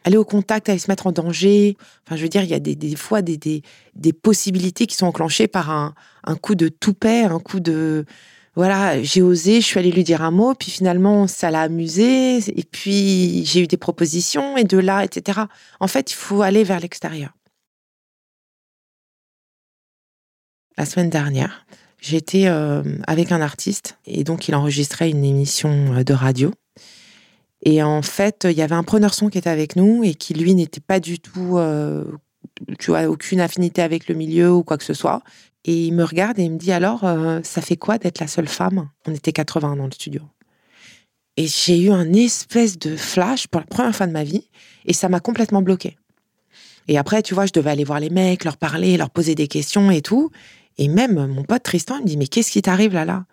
aller 0.05 0.17
au 0.17 0.25
contact, 0.25 0.69
aller 0.69 0.79
se 0.79 0.91
mettre 0.91 1.07
en 1.07 1.13
danger. 1.13 1.77
Enfin, 2.07 2.17
je 2.17 2.23
veux 2.23 2.29
dire, 2.29 2.43
il 2.43 2.51
y 2.51 2.55
a 2.55 2.61
des, 2.61 2.75
des 2.75 2.97
fois 2.97 3.23
des, 3.23 3.37
des, 3.37 4.13
possibilités 4.13 4.87
qui 4.87 4.97
sont 4.97 5.07
enclenchées 5.07 5.49
par 5.49 5.71
un, 5.71 5.95
un 6.25 6.37
coup 6.37 6.55
de 6.55 6.69
toupet, 6.69 7.23
un 7.23 7.39
coup 7.39 7.61
de 7.61 8.05
voilà, 8.55 9.03
j'ai 9.03 9.23
osé, 9.23 9.63
je 9.63 9.67
suis 9.67 9.79
allée 9.79 9.91
lui 9.91 10.05
dire 10.05 10.21
un 10.21 10.31
mot, 10.31 10.55
puis 10.55 10.71
finalement, 10.71 11.27
ça 11.27 11.51
l'a 11.51 11.63
amusé, 11.63 12.37
et 12.37 12.65
puis 12.71 13.47
j'ai 13.47 13.63
eu 13.63 13.67
des 13.67 13.79
propositions, 13.79 14.59
et 14.59 14.65
de 14.65 14.77
là, 14.77 15.05
etc. 15.05 15.41
En 15.81 15.89
fait, 15.89 16.11
il 16.11 16.15
faut 16.15 16.43
aller 16.43 16.63
vers 16.63 16.79
l'extérieur. 16.79 17.31
La 20.79 20.87
semaine 20.87 21.11
dernière, 21.11 21.67
j'étais 22.01 22.47
euh, 22.47 22.83
avec 23.07 23.31
un 23.31 23.41
artiste, 23.41 23.99
et 24.07 24.25
donc 24.25 24.49
il 24.49 24.55
enregistrait 24.55 25.11
une 25.11 25.25
émission 25.25 25.95
euh, 25.95 26.05
de 26.05 26.15
radio. 26.15 26.53
Et 27.65 27.83
en 27.83 28.03
fait, 28.03 28.47
il 28.51 28.57
y 28.57 28.63
avait 28.63 28.75
un 28.75 28.83
preneur 28.83 29.15
son 29.15 29.29
qui 29.29 29.39
était 29.39 29.51
avec 29.51 29.77
nous, 29.77 30.03
et 30.03 30.15
qui, 30.15 30.35
lui, 30.35 30.55
n'était 30.55 30.81
pas 30.81 30.99
du 30.99 31.21
tout 31.21 31.59
euh, 31.59 32.05
tu 32.79 32.91
vois, 32.91 33.05
aucune 33.05 33.41
affinité 33.41 33.83
avec 33.83 34.09
le 34.09 34.15
milieu 34.15 34.51
ou 34.51 34.63
quoi 34.65 34.79
que 34.79 34.85
ce 34.85 34.95
soit. 34.95 35.23
Et 35.65 35.87
il 35.87 35.95
me 35.95 36.05
regarde 36.05 36.39
et 36.39 36.43
il 36.43 36.51
me 36.51 36.59
dit 36.59 36.73
alors, 36.73 37.05
ça 37.45 37.63
fait 37.63 37.77
quoi 37.77 37.97
d'être 37.97 38.19
la 38.19 38.27
seule 38.27 38.49
femme? 38.49 38.89
On 39.07 39.15
était 39.15 39.33
80 39.33 39.77
dans 39.77 39.85
le 39.85 39.93
studio. 39.93 40.23
Et 41.37 41.47
j'ai 41.47 41.81
eu 41.81 41.91
un 41.91 42.13
espèce 42.13 42.81
de 42.81 42.97
flash 42.97 43.47
pour 43.47 43.61
la 43.61 43.67
première 43.67 43.95
fois 43.95 44.09
de 44.09 44.13
ma 44.13 44.25
vie 44.25 44.49
et 44.87 44.93
ça 44.93 45.09
m'a 45.09 45.21
complètement 45.21 45.63
bloqué. 45.63 45.97
Et 46.89 46.99
après, 46.99 47.23
tu 47.23 47.35
vois, 47.35 47.47
je 47.47 47.53
devais 47.53 47.71
aller 47.71 47.85
voir 47.85 48.01
les 48.01 48.11
mecs, 48.11 48.45
leur 48.45 48.57
parler, 48.57 48.97
leur 48.97 49.11
poser 49.11 49.35
des 49.35 49.49
questions 49.49 49.91
et 49.91 50.03
tout. 50.03 50.31
Et 50.79 50.89
même 50.89 51.27
mon 51.27 51.45
pote 51.45 51.63
Tristan, 51.63 51.97
il 51.99 52.03
me 52.03 52.07
dit 52.07 52.17
mais 52.17 52.27
qu'est-ce 52.27 52.51
qui 52.51 52.63
t'arrive 52.63 52.95
là 52.95 53.05
là? 53.05 53.27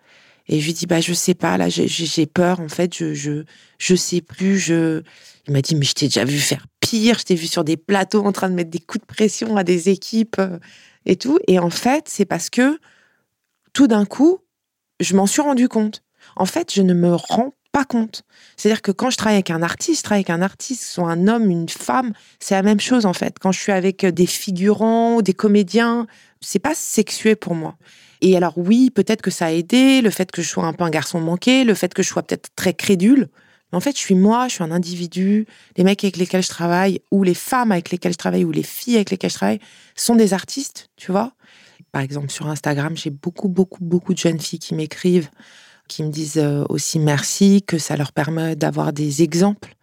Et 0.48 0.60
je 0.60 0.66
lui 0.66 0.72
dis 0.72 0.86
bah 0.86 1.00
je 1.00 1.12
sais 1.12 1.34
pas 1.34 1.56
là, 1.56 1.68
j'ai 1.68 2.26
peur 2.26 2.60
en 2.60 2.68
fait, 2.68 2.94
je 2.96 3.14
je 3.14 3.44
je 3.78 3.94
sais 3.94 4.20
plus. 4.20 4.58
Je 4.58 5.02
il 5.46 5.52
m'a 5.52 5.62
dit 5.62 5.74
mais 5.74 5.84
je 5.84 5.94
t'ai 5.94 6.06
déjà 6.06 6.24
vu 6.24 6.38
faire 6.38 6.66
pire, 6.80 7.18
je 7.18 7.24
t'ai 7.24 7.34
vu 7.34 7.46
sur 7.46 7.64
des 7.64 7.76
plateaux 7.76 8.24
en 8.24 8.32
train 8.32 8.50
de 8.50 8.54
mettre 8.54 8.70
des 8.70 8.80
coups 8.80 9.02
de 9.02 9.06
pression 9.06 9.56
à 9.56 9.64
des 9.64 9.88
équipes 9.88 10.36
euh, 10.38 10.58
et 11.06 11.16
tout. 11.16 11.38
Et 11.46 11.58
en 11.58 11.70
fait, 11.70 12.08
c'est 12.08 12.24
parce 12.24 12.50
que 12.50 12.78
tout 13.72 13.86
d'un 13.86 14.04
coup, 14.04 14.40
je 14.98 15.14
m'en 15.14 15.26
suis 15.26 15.42
rendu 15.42 15.68
compte. 15.68 16.02
En 16.36 16.46
fait, 16.46 16.74
je 16.74 16.82
ne 16.82 16.94
me 16.94 17.14
rends 17.14 17.54
pas 17.72 17.84
compte. 17.84 18.22
C'est-à-dire 18.56 18.82
que 18.82 18.92
quand 18.92 19.10
je 19.10 19.16
travaille 19.16 19.36
avec 19.36 19.50
un 19.50 19.62
artiste, 19.62 20.00
je 20.00 20.04
travaille 20.04 20.20
avec 20.20 20.30
un 20.30 20.42
artiste, 20.42 20.84
soit 20.84 21.08
un 21.08 21.28
homme, 21.28 21.50
une 21.50 21.68
femme, 21.68 22.12
c'est 22.38 22.54
la 22.54 22.62
même 22.62 22.80
chose 22.80 23.06
en 23.06 23.12
fait. 23.12 23.38
Quand 23.38 23.52
je 23.52 23.60
suis 23.60 23.72
avec 23.72 24.04
des 24.04 24.26
figurants 24.26 25.22
des 25.22 25.34
comédiens, 25.34 26.06
c'est 26.40 26.58
pas 26.58 26.74
sexué 26.74 27.36
pour 27.36 27.54
moi. 27.54 27.76
Et 28.20 28.36
alors 28.36 28.54
oui, 28.56 28.90
peut-être 28.90 29.22
que 29.22 29.30
ça 29.30 29.46
a 29.46 29.50
aidé, 29.50 30.02
le 30.02 30.10
fait 30.10 30.30
que 30.30 30.42
je 30.42 30.48
sois 30.48 30.64
un 30.64 30.72
peu 30.72 30.84
un 30.84 30.90
garçon 30.90 31.20
manqué, 31.20 31.64
le 31.64 31.74
fait 31.74 31.94
que 31.94 32.02
je 32.02 32.08
sois 32.08 32.22
peut-être 32.22 32.50
très 32.54 32.74
crédule. 32.74 33.28
Mais 33.72 33.76
en 33.76 33.80
fait, 33.80 33.96
je 33.96 34.00
suis 34.00 34.14
moi, 34.14 34.48
je 34.48 34.54
suis 34.54 34.64
un 34.64 34.72
individu. 34.72 35.46
Les 35.76 35.84
mecs 35.84 36.02
avec 36.02 36.16
lesquels 36.16 36.42
je 36.42 36.48
travaille, 36.48 37.00
ou 37.10 37.22
les 37.22 37.34
femmes 37.34 37.72
avec 37.72 37.90
lesquelles 37.90 38.12
je 38.12 38.18
travaille, 38.18 38.44
ou 38.44 38.50
les 38.50 38.62
filles 38.62 38.96
avec 38.96 39.10
lesquelles 39.10 39.30
je 39.30 39.36
travaille, 39.36 39.60
sont 39.94 40.16
des 40.16 40.34
artistes, 40.34 40.90
tu 40.96 41.12
vois. 41.12 41.32
Par 41.92 42.02
exemple, 42.02 42.30
sur 42.30 42.48
Instagram, 42.48 42.96
j'ai 42.96 43.10
beaucoup, 43.10 43.48
beaucoup, 43.48 43.82
beaucoup 43.82 44.12
de 44.12 44.18
jeunes 44.18 44.40
filles 44.40 44.58
qui 44.58 44.74
m'écrivent, 44.74 45.30
qui 45.90 46.02
me 46.04 46.10
disent 46.10 46.38
euh, 46.38 46.64
aussi 46.68 46.98
merci, 46.98 47.62
que 47.66 47.76
ça 47.76 47.96
leur 47.96 48.12
permet 48.12 48.56
d'avoir 48.56 48.92
des 48.92 49.22
exemples 49.22 49.74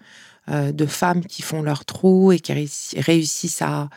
euh, 0.49 0.71
de 0.71 0.85
femmes 0.85 1.23
qui 1.25 1.41
font 1.41 1.61
leur 1.61 1.85
trou 1.85 2.31
et 2.31 2.39
qui 2.39 2.53
réussissent 2.97 3.61
à, 3.61 3.89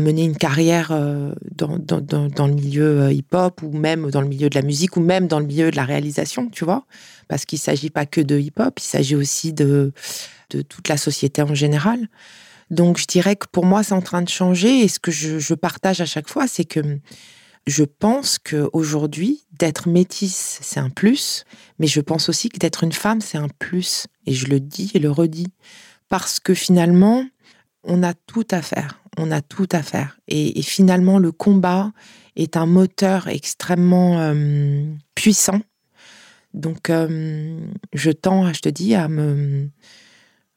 mener 0.00 0.24
une 0.24 0.36
carrière 0.36 0.88
euh, 0.90 1.32
dans, 1.52 1.76
le 1.78 2.52
milieu 2.52 3.12
hip-hop 3.12 3.62
ou 3.62 3.70
même 3.70 4.10
dans 4.10 4.20
le 4.20 4.26
milieu 4.26 4.50
de 4.50 4.56
la 4.56 4.62
musique 4.62 4.96
ou 4.96 5.00
même 5.00 5.28
dans 5.28 5.38
le 5.38 5.46
milieu 5.46 5.70
de 5.70 5.76
la 5.76 5.84
réalisation, 5.84 6.48
tu 6.50 6.64
vois 6.64 6.84
parce 7.28 7.44
qu'il 7.44 7.56
ne 7.58 7.62
s'agit 7.62 7.90
pas 7.90 8.06
que 8.06 8.20
de 8.20 8.38
hip-hop, 8.38 8.78
il 8.78 8.84
s'agit 8.84 9.16
aussi 9.16 9.52
de 9.52 9.92
toute 10.48 10.88
la 10.88 10.96
société 10.96 11.42
en 11.42 11.54
général. 11.54 12.08
Donc 12.70 12.98
je 12.98 13.06
dirais 13.06 13.36
que 13.36 13.46
pour 13.50 13.64
moi, 13.64 13.82
c'est 13.82 13.94
en 13.94 14.02
train 14.02 14.22
de 14.22 14.28
changer 14.28 14.80
et 14.80 14.88
ce 14.88 14.98
que 14.98 15.10
je, 15.10 15.54
partage 15.54 16.00
à 16.00 16.06
chaque 16.06 16.28
fois, 16.28 16.48
c'est 16.48 16.64
que 16.64 16.80
je 17.66 17.84
pense 17.84 18.38
qu'aujourd'hui, 18.38 19.44
d'être 19.58 19.88
métisse, 19.88 20.58
c'est 20.62 20.80
un 20.80 20.90
plus, 20.90 21.44
mais 21.78 21.86
je 21.86 22.00
pense 22.00 22.28
aussi 22.28 22.48
que 22.48 22.58
d'être 22.58 22.84
une 22.84 22.92
femme, 22.92 23.20
c'est 23.20 23.38
un 23.38 23.48
plus. 23.58 24.06
Et 24.26 24.32
je 24.32 24.46
le 24.46 24.60
dis 24.60 24.92
et 24.94 24.98
le 24.98 25.10
redis. 25.10 25.52
Parce 26.08 26.38
que 26.40 26.54
finalement, 26.54 27.24
on 27.82 28.02
a 28.02 28.14
tout 28.14 28.46
à 28.50 28.62
faire. 28.62 29.02
On 29.16 29.30
a 29.30 29.40
tout 29.40 29.68
à 29.72 29.82
faire. 29.82 30.18
Et, 30.28 30.62
finalement, 30.62 31.18
le 31.18 31.32
combat 31.32 31.92
est 32.36 32.56
un 32.56 32.66
moteur 32.66 33.28
extrêmement 33.28 34.20
euh, 34.20 34.84
puissant 35.14 35.60
donc, 36.56 36.88
euh, 36.88 37.60
je 37.92 38.10
tends, 38.10 38.52
je 38.52 38.60
te 38.60 38.68
dis, 38.70 38.94
à 38.94 39.08
me 39.08 39.68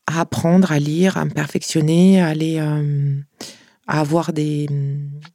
apprendre 0.08 0.72
à 0.72 0.80
lire, 0.80 1.18
à 1.18 1.26
me 1.26 1.30
perfectionner, 1.30 2.20
à 2.20 2.28
aller 2.28 2.58
euh, 2.58 3.20
à 3.90 4.02
avoir 4.02 4.34
des, 4.34 4.68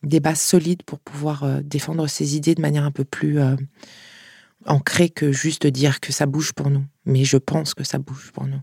bases 0.04 0.40
solides 0.40 0.84
pour 0.84 1.00
pouvoir 1.00 1.42
euh, 1.42 1.60
défendre 1.60 2.06
ses 2.06 2.36
idées 2.36 2.54
de 2.54 2.62
manière 2.62 2.84
un 2.84 2.92
peu 2.92 3.04
plus 3.04 3.40
ancrée 4.64 5.10
que 5.10 5.32
juste 5.32 5.66
dire 5.66 5.98
que 5.98 6.12
ça 6.12 6.26
bouge 6.26 6.52
pour 6.52 6.70
nous. 6.70 6.84
Mais 7.04 7.24
je 7.24 7.36
pense 7.36 7.74
que 7.74 7.82
ça 7.82 7.98
bouge 7.98 8.30
pour 8.32 8.46
nous. 8.46 8.60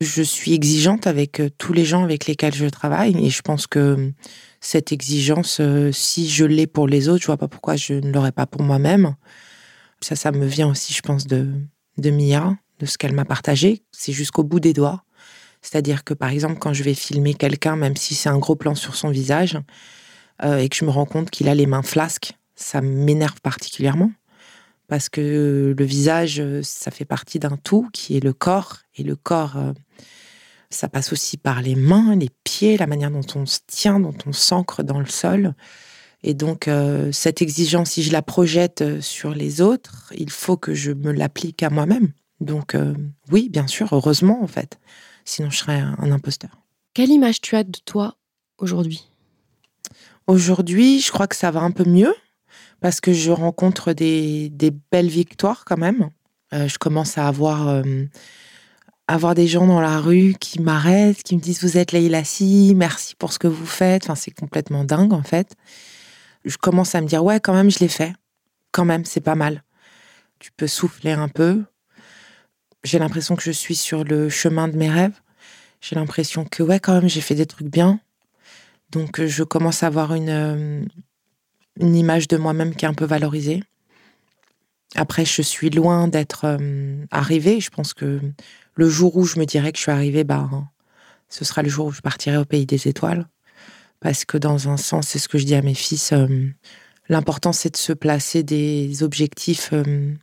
Je 0.00 0.22
suis 0.22 0.54
exigeante 0.54 1.06
avec 1.06 1.40
euh, 1.40 1.50
tous 1.58 1.74
les 1.74 1.84
gens 1.84 2.04
avec 2.04 2.24
lesquels 2.24 2.54
je 2.54 2.64
travaille 2.64 3.14
et 3.22 3.28
je 3.28 3.42
pense 3.42 3.66
que 3.66 4.14
cette 4.62 4.90
exigence, 4.90 5.58
euh, 5.60 5.92
si 5.92 6.26
je 6.26 6.46
l'ai 6.46 6.66
pour 6.66 6.88
les 6.88 7.10
autres, 7.10 7.20
je 7.20 7.26
vois 7.26 7.36
pas 7.36 7.48
pourquoi 7.48 7.76
je 7.76 7.92
ne 7.92 8.10
l'aurais 8.10 8.32
pas 8.32 8.46
pour 8.46 8.62
moi-même. 8.62 9.14
Ça, 10.00 10.16
ça 10.16 10.32
me 10.32 10.46
vient 10.46 10.70
aussi, 10.70 10.94
je 10.94 11.02
pense, 11.02 11.26
de, 11.26 11.52
de 11.98 12.10
Mia, 12.10 12.56
de 12.78 12.86
ce 12.86 12.96
qu'elle 12.96 13.12
m'a 13.12 13.26
partagé. 13.26 13.82
C'est 13.92 14.14
jusqu'au 14.14 14.42
bout 14.42 14.58
des 14.58 14.72
doigts. 14.72 15.04
C'est-à-dire 15.62 16.04
que, 16.04 16.14
par 16.14 16.30
exemple, 16.30 16.58
quand 16.58 16.72
je 16.72 16.82
vais 16.82 16.94
filmer 16.94 17.34
quelqu'un, 17.34 17.76
même 17.76 17.96
si 17.96 18.14
c'est 18.14 18.28
un 18.28 18.38
gros 18.38 18.56
plan 18.56 18.74
sur 18.74 18.94
son 18.94 19.10
visage, 19.10 19.58
euh, 20.42 20.58
et 20.58 20.68
que 20.68 20.76
je 20.76 20.84
me 20.84 20.90
rends 20.90 21.06
compte 21.06 21.30
qu'il 21.30 21.48
a 21.48 21.54
les 21.54 21.66
mains 21.66 21.82
flasques, 21.82 22.32
ça 22.54 22.80
m'énerve 22.80 23.40
particulièrement. 23.42 24.10
Parce 24.88 25.08
que 25.08 25.74
le 25.76 25.84
visage, 25.84 26.42
ça 26.62 26.90
fait 26.90 27.04
partie 27.04 27.38
d'un 27.38 27.56
tout 27.56 27.88
qui 27.92 28.16
est 28.16 28.24
le 28.24 28.32
corps. 28.32 28.78
Et 28.96 29.04
le 29.04 29.14
corps, 29.14 29.56
ça 30.70 30.88
passe 30.88 31.12
aussi 31.12 31.36
par 31.36 31.62
les 31.62 31.76
mains, 31.76 32.16
les 32.16 32.30
pieds, 32.42 32.76
la 32.76 32.88
manière 32.88 33.10
dont 33.10 33.26
on 33.36 33.46
se 33.46 33.58
tient, 33.66 34.00
dont 34.00 34.16
on 34.26 34.32
s'ancre 34.32 34.82
dans 34.82 34.98
le 34.98 35.06
sol. 35.06 35.54
Et 36.22 36.34
donc, 36.34 36.68
euh, 36.68 37.10
cette 37.12 37.42
exigence, 37.42 37.90
si 37.90 38.02
je 38.02 38.12
la 38.12 38.22
projette 38.22 38.82
euh, 38.82 39.00
sur 39.00 39.34
les 39.34 39.60
autres, 39.60 40.12
il 40.16 40.30
faut 40.30 40.56
que 40.56 40.74
je 40.74 40.92
me 40.92 41.12
l'applique 41.12 41.62
à 41.62 41.70
moi-même. 41.70 42.12
Donc, 42.40 42.74
euh, 42.74 42.94
oui, 43.32 43.48
bien 43.50 43.66
sûr, 43.66 43.88
heureusement, 43.92 44.42
en 44.42 44.46
fait. 44.46 44.78
Sinon, 45.24 45.50
je 45.50 45.58
serais 45.58 45.80
un, 45.80 46.12
imposteur. 46.12 46.50
Quelle 46.94 47.10
image 47.10 47.40
tu 47.40 47.56
as 47.56 47.64
de 47.64 47.78
toi 47.84 48.16
aujourd'hui? 48.58 49.08
Aujourd'hui, 50.26 51.00
je 51.00 51.10
crois 51.10 51.26
que 51.26 51.36
ça 51.36 51.50
va 51.50 51.60
un 51.60 51.70
peu 51.70 51.84
mieux 51.84 52.14
parce 52.80 53.00
que 53.00 53.12
je 53.12 53.30
rencontre 53.30 53.92
des, 53.92 54.48
des 54.50 54.70
belles 54.70 55.08
victoires 55.08 55.64
quand 55.64 55.76
même. 55.76 56.10
je 56.52 56.78
commence 56.78 57.18
à 57.18 57.26
avoir 57.26 57.82
avoir 59.10 59.34
des 59.34 59.48
gens 59.48 59.66
dans 59.66 59.80
la 59.80 59.98
rue 59.98 60.34
qui 60.38 60.60
m'arrêtent, 60.60 61.22
qui 61.22 61.36
me 61.36 61.40
disent 61.40 61.62
vous 61.62 61.76
êtes 61.76 61.92
Leïla 61.92 62.22
Si, 62.22 62.74
merci 62.76 63.16
pour 63.16 63.32
ce 63.32 63.38
que 63.38 63.48
vous 63.48 63.66
faites. 63.66 64.04
Enfin, 64.04 64.14
c'est 64.14 64.30
complètement 64.30 64.84
dingue 64.84 65.12
en 65.12 65.22
fait. 65.22 65.56
Je 66.44 66.56
commence 66.56 66.94
à 66.94 67.00
me 67.00 67.06
dire 67.06 67.24
ouais, 67.24 67.40
quand 67.40 67.52
même, 67.52 67.70
je 67.70 67.80
l'ai 67.80 67.88
fait. 67.88 68.12
Quand 68.72 68.84
même, 68.84 69.04
c'est 69.04 69.20
pas 69.20 69.34
mal. 69.34 69.64
Tu 70.38 70.52
peux 70.52 70.68
souffler 70.68 71.10
un 71.10 71.28
peu. 71.28 71.64
J'ai 72.84 72.98
l'impression 72.98 73.36
que 73.36 73.42
je 73.42 73.50
suis 73.50 73.76
sur 73.76 74.04
le 74.04 74.28
chemin 74.28 74.68
de 74.68 74.76
mes 74.76 74.90
rêves. 74.90 75.20
J'ai 75.80 75.96
l'impression 75.96 76.44
que 76.44 76.62
ouais, 76.62 76.80
quand 76.80 76.94
même, 76.94 77.08
j'ai 77.08 77.20
fait 77.20 77.34
des 77.34 77.46
trucs 77.46 77.68
bien. 77.68 78.00
Donc, 78.90 79.24
je 79.24 79.44
commence 79.44 79.82
à 79.82 79.86
avoir 79.86 80.14
une, 80.14 80.28
euh, 80.28 80.84
une 81.78 81.96
image 81.96 82.28
de 82.28 82.36
moi-même 82.36 82.74
qui 82.74 82.84
est 82.84 82.88
un 82.88 82.94
peu 82.94 83.04
valorisée. 83.04 83.62
Après, 84.96 85.24
je 85.24 85.42
suis 85.42 85.70
loin 85.70 86.08
d'être 86.08 86.44
euh, 86.44 87.04
arrivée. 87.10 87.60
Je 87.60 87.70
pense 87.70 87.94
que 87.94 88.20
le 88.74 88.88
jour 88.88 89.16
où 89.16 89.24
je 89.24 89.38
me 89.38 89.44
dirais 89.44 89.72
que 89.72 89.78
je 89.78 89.82
suis 89.82 89.92
arrivée, 89.92 90.24
bah, 90.24 90.48
ce 91.28 91.44
sera 91.44 91.62
le 91.62 91.68
jour 91.68 91.86
où 91.86 91.92
je 91.92 92.00
partirai 92.00 92.36
au 92.36 92.44
pays 92.44 92.66
des 92.66 92.88
étoiles. 92.88 93.28
Parce 94.00 94.24
que 94.24 94.38
dans 94.38 94.68
un 94.68 94.76
sens, 94.76 95.08
c'est 95.08 95.18
ce 95.18 95.28
que 95.28 95.38
je 95.38 95.44
dis 95.44 95.54
à 95.54 95.62
mes 95.62 95.74
fils, 95.74 96.12
euh, 96.12 96.48
l'important 97.08 97.52
c'est 97.52 97.70
de 97.70 97.76
se 97.76 97.92
placer 97.92 98.42
des 98.42 99.02
objectifs 99.02 99.70
euh, 99.72 100.14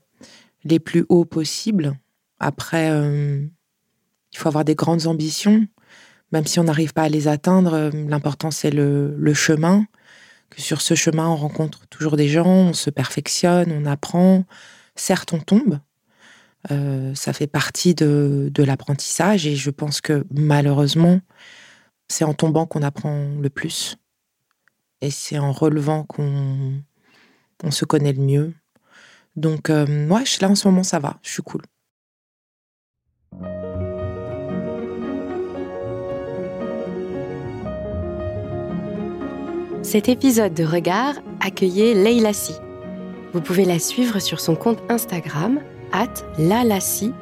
les 0.63 0.80
plus 0.80 1.06
hauts 1.10 1.26
possibles. 1.26 1.96
Après, 2.39 2.88
il 2.89 4.38
faut 4.38 4.47
avoir 4.47 4.65
des 4.65 4.76
grandes 4.76 5.08
ambitions. 5.08 5.67
Même 6.32 6.45
si 6.45 6.60
on 6.60 6.65
n'arrive 6.65 6.93
pas 6.93 7.04
à 7.04 7.10
les 7.10 7.28
atteindre, 7.28 7.89
l'important 7.93 8.52
c'est 8.52 8.71
le, 8.71 9.34
chemin 9.34 9.86
que 10.50 10.62
sur 10.62 10.82
ce 10.82 10.95
chemin, 10.95 11.28
on 11.28 11.36
rencontre 11.36 11.88
toujours 11.88 12.17
des 12.17 12.28
gens, 12.30 12.45
on 12.47 12.73
se 12.73 12.89
perfectionne, 12.89 13.71
on 13.71 13.86
apprend. 13.86 14.45
Certes, 14.95 15.34
on 15.34 15.39
tombe. 15.39 15.80
Euh, 16.71 17.13
ça 17.15 17.34
fait 17.34 17.47
partie 17.47 17.93
de, 17.95 18.52
l'apprentissage 18.58 19.47
et 19.47 19.56
je 19.56 19.69
pense 19.69 20.02
que 20.02 20.26
malheureusement, 20.32 21.21
c'est 22.08 22.23
en 22.23 22.34
tombant 22.34 22.65
qu'on 22.65 22.82
apprend 22.82 23.30
le 23.39 23.50
plus. 23.50 23.97
Et 25.02 25.12
c'est 25.12 25.38
en 25.38 25.52
relevant 25.52 26.04
qu'on 26.04 26.82
on 27.63 27.71
se 27.71 27.86
connaît 27.86 28.13
le 28.13 28.21
mieux. 28.21 28.54
Donc, 29.36 29.69
euh, 29.69 29.86
moi, 29.88 30.23
là, 30.41 30.50
en 30.50 30.56
ce 30.56 30.67
moment, 30.67 30.84
ça 30.84 31.00
va. 31.00 31.19
Je 31.21 31.30
suis 31.30 31.43
cool. 31.43 31.62
Cet 39.88 40.10
épisode 40.10 40.54
de 40.54 40.65
Regard 40.65 41.15
accueillait 41.39 41.93
Leila. 41.93 42.34
Vous 43.32 43.39
pouvez 43.39 43.63
la 43.63 43.80
suivre 43.80 44.19
sur 44.19 44.41
son 44.41 44.54
compte 44.54 44.80
Instagram, 44.89 45.62
at 45.93 46.13
lalassi1. 46.38 47.13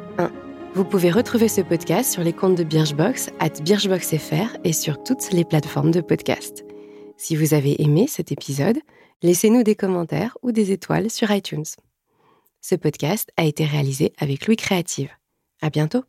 Vous 0.74 0.84
pouvez 0.84 1.12
retrouver 1.12 1.48
ce 1.48 1.62
podcast 1.62 2.12
sur 2.12 2.24
les 2.24 2.34
comptes 2.34 2.58
de 2.58 2.64
Birchbox, 2.64 3.30
at 3.40 3.62
birchboxfr 3.62 4.58
et 4.64 4.74
sur 4.74 5.04
toutes 5.04 5.32
les 5.32 5.46
plateformes 5.46 5.92
de 5.92 6.02
podcast. 6.02 6.66
Si 7.18 7.36
vous 7.36 7.54
avez 7.54 7.80
aimé 7.84 8.08
cet 8.08 8.32
épisode, 8.32 8.80
laissez-nous 9.22 9.62
des 9.62 9.76
commentaires 9.76 10.36
ou 10.42 10.52
des 10.52 10.72
étoiles 10.72 11.12
sur 11.12 11.30
iTunes. 11.30 11.66
Ce 12.62 12.74
podcast 12.74 13.30
a 13.38 13.46
été 13.46 13.64
réalisé 13.64 14.12
avec 14.18 14.48
Louis 14.48 14.58
Créative. 14.58 15.12
À 15.62 15.70
bientôt! 15.70 16.04